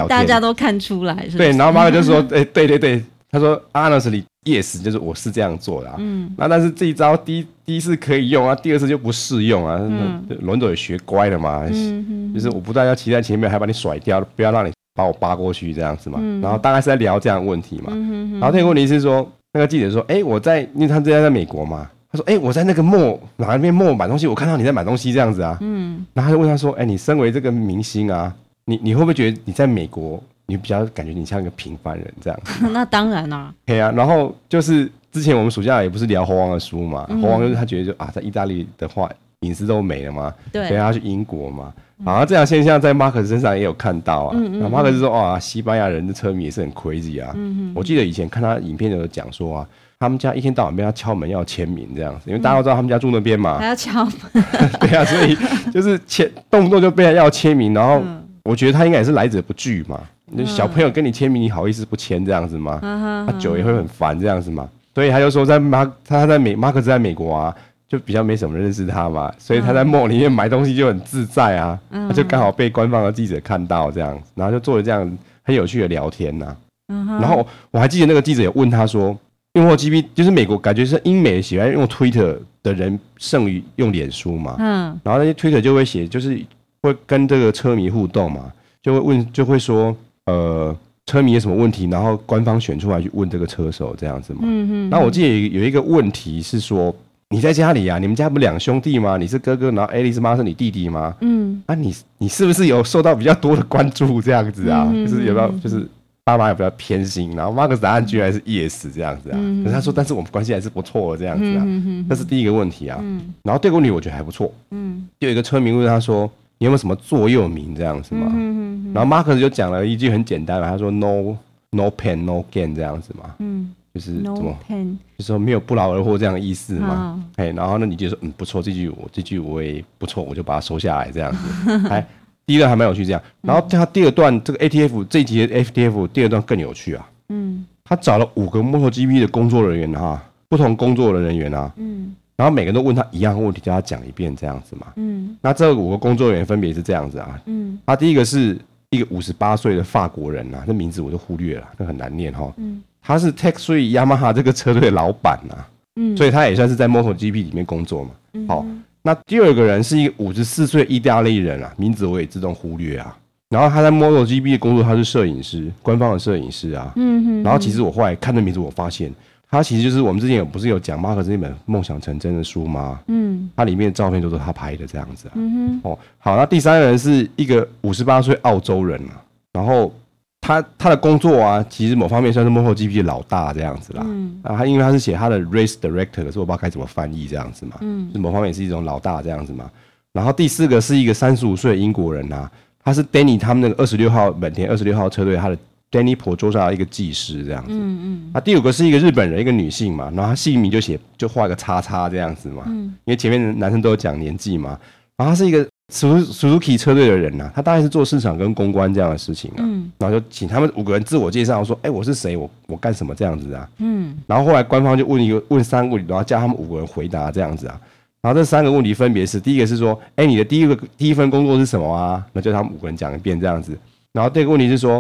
[0.08, 5.96] 大家都看出来是是，对，然后马可就说：“哎、欸，对对对，他说 honestly yes，就是我是这样做的、啊。
[6.00, 9.78] 嗯，那但是这一招第一第一次可以用啊，第二次就不适用啊。
[9.82, 11.66] 嗯，轮走也学乖了嘛。
[11.72, 16.20] 嗯，就是我不但要骑在前面，还把你甩掉，不要让你把我扒过去这样子嘛。
[16.22, 17.92] 嗯，然后大概是在聊这样的问题嘛。
[17.92, 21.90] 嗯，然后那个问题是说，那个记者说：“哎、欸，我在，因为他之前在美国嘛。
[22.12, 25.58] 他说：哎、欸，我在那个 mall 哪边 mall 买东西，我看到你在买东西这样子啊。
[25.62, 28.34] 嗯，然后他就问他说：哎、欸，你身为这个明星啊。”
[28.70, 32.40] 你你会不会觉得你在美国，你比较感觉你像一个平凡人这样？
[32.74, 33.54] 那当然啦。
[33.66, 39.10] 对啊，然后就是之前我们暑假也不是聊猴王的书嘛，嗯、猴王就是他觉得就啊，在意大利的话
[39.40, 41.74] 隐私都没了嘛，对，所以他去英国嘛。
[42.06, 44.36] 然后这样现象在马克思身上也有看到啊。
[44.38, 44.70] 嗯嗯。
[44.70, 47.32] 马克思说哇，西班牙人的车迷也是很 crazy 啊。
[47.36, 47.72] 嗯嗯。
[47.74, 49.68] 我记得以前看他影片有讲说啊，
[50.00, 53.58] 他们家一天到晚被他敲门要签名这样子，因为大家都知道他们家住那边嘛。
[53.58, 54.14] 还要敲门。
[54.80, 55.36] 对啊，所以
[55.72, 58.00] 就是签动不动就被他要签名，然后
[58.48, 60.00] 我觉得他应该也是来者不拒嘛。
[60.32, 62.80] 那小朋友跟你签名，你好意思不签这样子吗？
[63.28, 64.70] 他久也会很烦这样子嘛。
[64.96, 67.56] 所以他就说在马他在美马克斯在美国啊。
[67.90, 75.10] 就比较没什么人认识他嘛，所以他在 mall 里面买东西就很自在啊，嗯、他就刚好被官方的记者看到这样，然后就做了这样
[75.42, 76.54] 很有趣的聊天呐、
[76.88, 79.18] 然后我还记得那个记者也问他说，
[79.54, 86.38] 用 MotoGP 就是美国感觉是英美喜欢用 Twitter 的人胜于用脸书嘛，嗯，然后那些 Twitter 就会写，就是
[86.82, 88.52] 会跟这个车迷互动嘛，
[88.82, 90.76] 就会问就会说，呃，
[91.06, 94.40] 车迷有什么问题，然后官方选出来去问这个车手这样子嘛。
[94.44, 94.90] 嗯哼。
[94.90, 96.96] 然后我记得有一个问题是说。
[97.30, 98.00] 你在家里、啊？
[98.00, 99.18] 你们家不两兄弟吗？
[99.18, 101.14] 你是哥哥，然后爱丽丝妈是你弟弟吗？
[101.20, 104.88] 嗯，啊你，你你是不是有受到比较多的关注这样子啊？
[104.90, 105.86] 嗯、就是有没有，就是
[106.24, 107.36] 爸妈有比较偏心？
[107.36, 109.38] 然后马克思答案居然是 yes 这样子啊？
[109.38, 111.64] 嗯、可是他说，但是我们关系还是不错的这样子啊。
[111.66, 112.98] 嗯、这是第一个问题啊。
[113.02, 114.50] 嗯、然后第二个问题我觉得还不错。
[114.72, 121.36] 嗯，就有一个村民问他说：“你有没有什么座右铭这样子嘛？”嗯、然后马克思就讲了一句很简单嘛，他说：“No
[121.72, 123.74] no pain no gain 这样子嘛。”嗯。
[123.94, 124.96] 就是怎么，no pain.
[125.18, 127.20] 就是说没有不劳而获这样的意思嘛？
[127.38, 127.58] 哎，oh.
[127.58, 131.88] 然后呢，你就说嗯不错，这句我这句我也不错，我就把它收下来这样子。
[131.90, 132.06] 哎，
[132.46, 137.10] 第一段还蛮有趣这样，然后他第二段这个 ATF 这一集的 FTF 第二段更有趣啊。
[137.30, 141.74] 嗯，他找了五个 MotoGP 的工作人员哈，不同工作的人员啊。
[141.78, 144.88] 嗯，然后每个人都问他一样的问题，叫他讲一遍这样子嘛。
[144.96, 147.42] 嗯，那这五个工作人员分别是这样子啊。
[147.48, 148.58] 嗯，他第一个是
[148.92, 152.54] 一个五十八岁的法国人呐，这名字我就忽略了，这很难念哈。
[152.58, 152.82] 嗯。
[153.02, 155.56] 他是 t e x Three Yamaha 这个车队的老板呐，
[155.96, 158.12] 嗯，所以他也算是在 MotoGP 里面工作嘛。
[158.48, 158.66] 好，
[159.02, 163.18] 那第二个人是一个五十四岁意大利人啊，名字我也自动忽略啊。
[163.50, 166.92] 然后他在 MotoGP 的工作，他是摄影师，官方的摄影师啊。
[166.98, 167.44] 嗯哼。
[167.44, 169.10] 然后其实我后来看这名字，我发现
[169.50, 173.00] 他其实就是我们之前有不是有讲马克思那本《梦想成真》的书吗？
[173.08, 173.50] 嗯。
[173.56, 175.32] 它里面的照片都是他拍的这样子啊。
[175.36, 175.90] 嗯哼。
[175.90, 179.22] 哦，好，那第三个人是一个五十八岁澳洲人啊，
[179.54, 179.92] 然后。
[180.40, 184.04] 他他的工作啊，其实某方面算是 MotoGP 的老大这样子啦。
[184.06, 184.40] 嗯。
[184.44, 187.76] 啊，他因为他是写他的 Race Director，可是我不知道该怎么翻译这样子嘛。
[187.82, 188.10] 嗯。
[188.14, 189.70] 就某方面也是一种老大这样子嘛。
[190.14, 192.50] 然后第四个是一个三十五岁的英国人啊，
[192.82, 195.58] 他是 Danny 他们那个二十六号本田二十六号车队他的
[195.92, 197.72] Danny Pedrosa 一个技师这样子。
[197.72, 198.32] 嗯嗯。
[198.34, 202.64] 啊，第五个是一个日本人，一个女性嘛，然后他姓名就写就画个叉叉这样子嘛。
[202.68, 202.86] 嗯。
[203.06, 204.80] 因为前面的男生都有讲年纪嘛，
[205.16, 205.68] 然后他是一个。
[205.90, 212.36] Suzuki 车队的人呐、啊，他大概是做市场跟公关这样的事情啊，嗯、然后就请他们五个人自我介绍，说：“哎、欸，我是谁？
[212.36, 213.16] 我我干什么？
[213.16, 217.80] 这样子啊。”嗯，然后后来官方就问一个问三个问题，然后叫他们五个人回答这样子啊。
[218.22, 223.72] 然后这三个问题分别是：第一个是说：“哎、欸，你的第一个第一份工作是什么啊？”那就他们五个人讲一遍这样子。
[224.12, 224.98] 然后第二个问题是说：“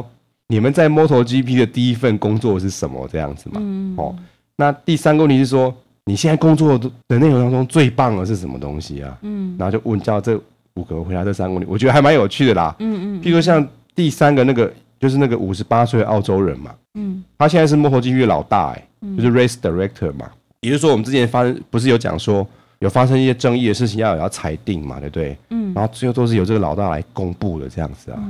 [0.47, 3.57] 你们在 MotoGP 的第一份工作是什么？”这样子嘛。
[3.63, 4.15] 嗯，哦，
[4.55, 5.73] 那第三个问题是说
[6.05, 6.77] ：“你现在工作
[7.07, 10.39] 的内容当中最棒的是什么东西啊？”嗯，然后就问叫这。
[10.77, 12.75] 五个回答这三个问题，我觉得还蛮有趣的啦。
[12.77, 13.19] 嗯嗯。
[13.23, 16.71] 譬如像第三个那个，就是那个五十八岁的澳洲人嘛。
[16.93, 17.23] 嗯。
[17.35, 18.87] 他现在是 MotoGP 的老大，哎，
[19.17, 20.29] 就是 Race Director 嘛。
[20.61, 25.35] 也就是说，我们之前发生不是有讲说有发生一些争议的事情，要有要裁定嘛，对不对？
[25.49, 25.73] 嗯。
[25.73, 28.23] 然后最后都是由这个老大来公布的这样子啊。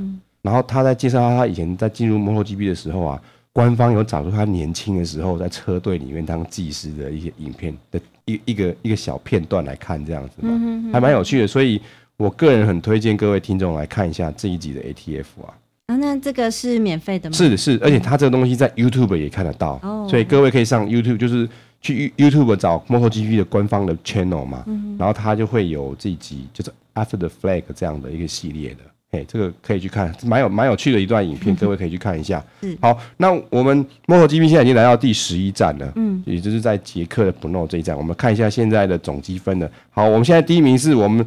[0.48, 3.22] 然后他在介绍他以前在进入 MotoGP 的时候啊，
[3.52, 11.46] 官方有找出他年轻的时候在车队里面当技师的一些影片的一一个一个小片段来看，这样子嘛，还蛮有趣的。
[11.46, 11.80] 所以。
[12.18, 15.54] 我个人很推荐各位听众来看一下这一集的 ATF 啊。
[15.86, 17.36] 啊，那这个是免费的吗？
[17.36, 21.48] 是是，而且它这个东西在 YouTube 也看得到，哦、所以各位可以上 YouTube，就是
[21.80, 28.80] 去 YouTube 找 MotoGP 的官方的 channel 嘛，嗯、然后它就会有这一集，就是 After the Flag 这样的一个系列的，
[29.10, 32.44] 嘿，这个可以去看，蛮有蛮有趣的一段影片，各位可以去看一下。
[32.62, 39.70] 嗯好，那我们 MotoGP 现在已经来到第十一站了，嗯，也就是在捷克的 Brno 这一站，我们看一下现在的总积分了。
[39.90, 41.26] 好，我们现在第一名是我们。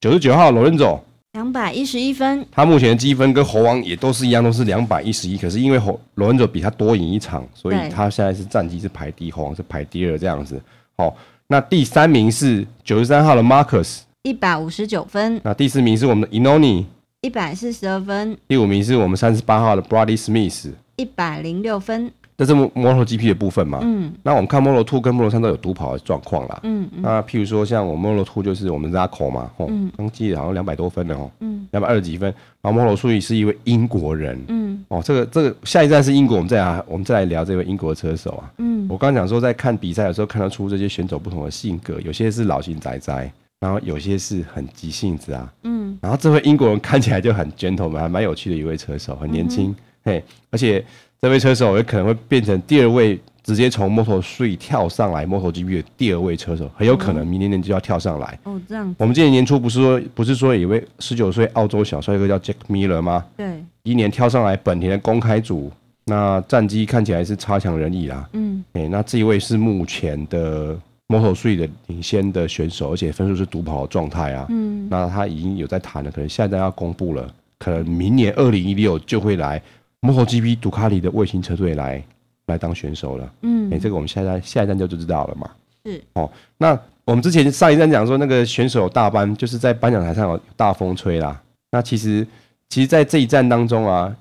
[0.00, 2.46] 九十九号罗伦佐，两百一十一分。
[2.52, 5.36] 他目前的积分跟猴王也都是一样，都是两百一十一。
[5.36, 10.62] 可是因为猴罗伦佐比他多赢一场，所以他现在是战绩是排第一，猴王是排第二这样子。
[10.96, 11.16] 好，
[11.48, 15.40] 那第三名是九十三号的 Marcus，一百五十九分。
[15.42, 16.84] 那第四名是我们的 Iannone，
[17.20, 18.36] 一百四十二分。
[18.46, 22.08] 第五名是我们三十八号的 Bradley Smith，一百零六分。
[22.36, 23.80] 这是摩托 GP 的部分嘛。
[23.82, 24.12] 嗯。
[24.22, 26.60] 那我们看摩托 Two 跟摩托三都有独跑的状况啦。
[26.62, 31.28] 嗯，嗯那譬如说像我们摩托 Two 就是我们 Zarco 嘛，哦，刚记得好像两百多分的哦。
[31.40, 31.66] 嗯。
[31.72, 34.40] 两百二十几分，然后摩托 Three 是一位英国人。
[34.46, 34.84] 嗯。
[34.86, 38.48] 哦，这个这个下一站是英国，我们再来我们再来聊这位英国的车手啊。
[38.58, 38.86] 嗯。
[38.88, 45.52] 我刚刚讲说，在看比赛的时候看得出这些选手不同的性格，有些是老型仔仔，然后有些是很急性子啊。
[45.64, 45.98] 嗯。
[46.00, 49.70] 然后这位英国人看起来就很 gentleman，还蛮有趣的一位车手，很年轻。
[49.70, 50.84] 嗯、嘿，而且。
[51.20, 58.38] 这位车手也可能会变成第二位直接从 Moto3 跳上来 MotoGP 的第二位车手，很有可能明年年就要跳上来。
[58.44, 58.94] 哦，这样。
[58.96, 63.26] 我们今年年初不是说不是说有一位十九岁澳洲小帅哥叫 Jack Miller 吗？
[63.36, 63.60] 对。
[63.82, 65.72] 一年跳上来本田的公开组，
[66.04, 68.28] 那战绩看起来是差强人意啦。
[68.34, 68.62] 嗯。
[68.74, 70.78] 哎，那这一位是目前的
[71.08, 74.46] Moto3 的领先的选手，而且分数是独跑的状态啊。
[74.50, 74.86] 嗯。
[74.88, 77.28] 那他已经有在谈了，可能下一站要公布了，
[77.58, 79.60] 可能明年二零一六就会来。
[80.00, 82.00] MotoGP 杜卡里的卫星车队来
[82.46, 85.50] 来当选手了，嗯，哎、欸，这个我们下一站下一站就就知道了嘛，
[85.84, 86.30] 是哦。
[86.56, 91.42] 那我们之前上一站讲说那个选手大班就是在颁奖台上有大风吹啦。
[91.72, 92.24] 那其实
[92.68, 94.14] 其实，在这一站当中啊，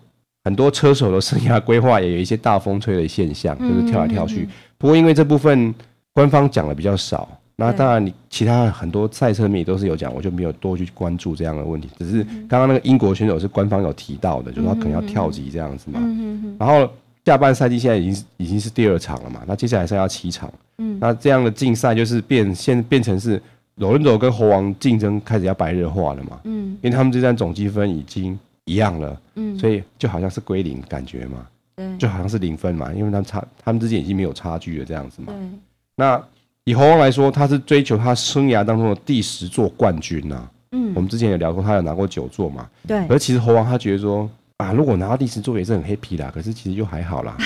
[0.45, 4.41] 很多车手的生涯规划也有一些大风吹的现象，就是跳来跳去。
[4.41, 5.75] 嗯嗯嗯，不过因为这部分
[6.17, 7.29] 官方讲的比较少。
[7.55, 11.87] 那当然，你其他很多赛车迷都是有讲，我就没有多去关注这样的问题。
[11.99, 15.99] 只是刚刚那个英国选手是官方有提到的，就是他可能要跳级这样子嘛。
[16.57, 16.91] 然后
[17.23, 20.51] 下半赛季现在已经已经是第二场了嘛，那接下来剩下七场。
[20.99, 23.39] 那这样的竞赛就是变现变成是
[23.75, 26.39] 罗伦佐跟猴王竞争开始要白热化了嘛。
[26.45, 29.15] 因为他们这站总积分已经一样了。
[29.59, 31.45] 所以就好像是归零感觉嘛。
[31.99, 35.31] 就好像是零分嘛，因为他们差他们之间已经没有差距了这样子嘛。
[35.97, 36.23] 那。
[36.69, 40.51] 以猴王来说，他是追求他生涯当中的第十座冠军呐、啊。
[40.73, 42.67] 嗯，我们之前也聊过，他有拿过九座嘛。
[42.85, 42.97] 对。
[43.07, 46.29] 而其实猴王他觉得说啊，如果拿到第十座也是很 happy 啦。
[46.35, 47.37] 可是其实就还好啦，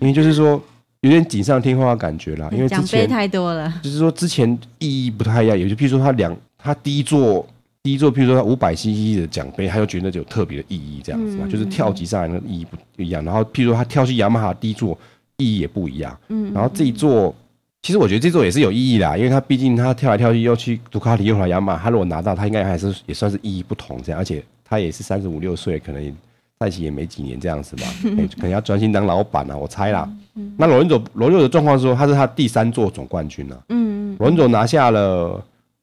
[0.00, 0.62] 因为就是说
[1.00, 2.48] 有点锦上添花的感觉啦。
[2.52, 3.68] 因为奖杯太多了。
[3.82, 4.48] 就是说之前
[4.78, 7.44] 意义不太一样，也就譬如说他两他第一座
[7.82, 13.24] 第一座，譬如说他五百 cc 的奖杯，他就觉得就有特别的意义这样子嘛，嗯、就是跳级上来的意义不一样。
[13.24, 14.96] 然后譬如说他跳去雅马哈第一座
[15.38, 16.16] 意义也不一样。
[16.28, 16.52] 嗯。
[16.54, 17.34] 然后这一座。
[17.82, 24.20] 其实我觉得这座也是有意义的，因为他毕竟他跳来跳去，又去杜卡迪，又来雅马，他如果拿到，他应该还是也算是意义不同这样。
[24.20, 26.16] 而且他也是三十五六岁，可能
[26.58, 27.86] 在一起也没几年这样子吧，
[28.36, 30.10] 可能要专心当老板啊，我猜啦。
[30.56, 33.64] 那罗恩佐罗恩佐的状况是说，他是他第三座总冠军了。
[33.68, 34.16] 嗯嗯。
[34.18, 35.42] 罗恩佐拿下了，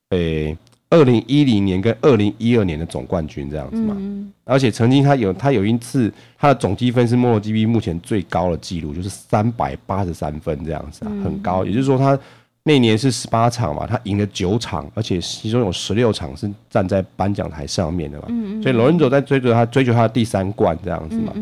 [0.10, 0.56] 诶。
[0.90, 3.98] 二零一零年跟二零一二年的总冠军这样子嘛，
[4.44, 11.66] 而且曾经他有他有一次他的总积分是 MotoGP 目前最高的记录，就是三百八十三分这样子啊，很高。
[11.66, 12.18] 也就是说他
[12.64, 18.28] 那年是十八场嘛，他赢了九场，而且其中有十六场是站在颁奖台上面的嘛。
[18.62, 21.34] 所以罗恩佐在追逐他追求他的第三冠这样子嘛。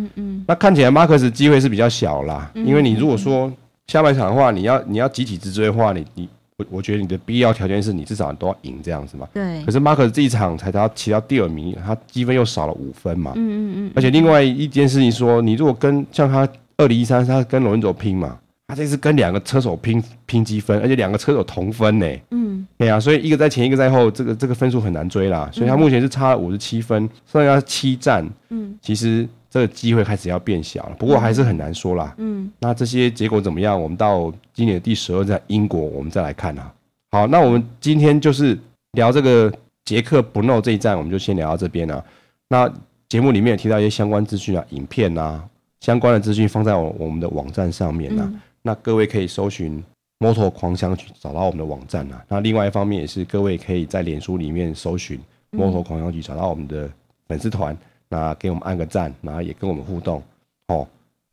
[0.47, 3.51] 那看起来马克斯机会是比较小啦，因为你如果说
[3.87, 6.29] 下半场的话，你要你要集体直追的话，你你。
[6.57, 9.27] 我我觉得你的必要条件是你至少都要赢这样子嘛。
[9.33, 9.63] 对。
[9.65, 13.33] 可是马克这一场才他骑到第二名，他积分又少了五分嘛。
[13.35, 13.91] 嗯嗯嗯。
[13.95, 16.47] 而且另外一件事情说，你如果跟像他
[16.77, 18.37] 二零一三，他跟罗伦佐拼嘛，
[18.67, 22.07] 他这次跟两个车手拼拼积分，而且两个车手同分呢。
[22.31, 22.67] 嗯。
[22.77, 25.49] 对啊，所以一个在前，一个在后，这个这个分数很难追啦。
[25.51, 28.27] 所以他目前是差了五十七分，剩下七站。
[28.49, 28.77] 嗯。
[28.81, 29.27] 其实。
[29.53, 32.11] 这个机会开始要变小了，不过还是很难说啦。
[32.17, 33.79] 嗯，那这些结果怎么样？
[33.79, 36.73] 我们到今年的第十二站英国，我们再来看啊。
[37.11, 38.57] 好，那我们今天就是
[38.93, 39.53] 聊这个
[39.85, 42.03] 捷克不诺这一站，我们就先聊到这边了。
[42.49, 42.67] 那
[43.07, 45.47] 节目里面有提到一些相关资讯啊，影片啊，
[45.81, 48.33] 相关的资讯放在我我们的网站上面啊。
[48.63, 49.83] 那各位可以搜寻
[50.17, 52.25] “摩托狂想曲”找到我们的网站啊。
[52.27, 55.19] 那另外一方面也是各位可以在脸书里面搜寻
[55.53, 56.89] “摩托狂想曲”找到我们的
[57.27, 57.77] 粉丝团。
[58.13, 60.21] 那给我们按个赞，然后也跟我们互动，
[60.67, 60.87] 哦，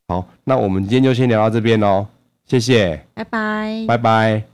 [0.08, 2.06] 好，那我们今天就先聊到这边喽，
[2.46, 4.49] 谢谢，拜拜，拜拜。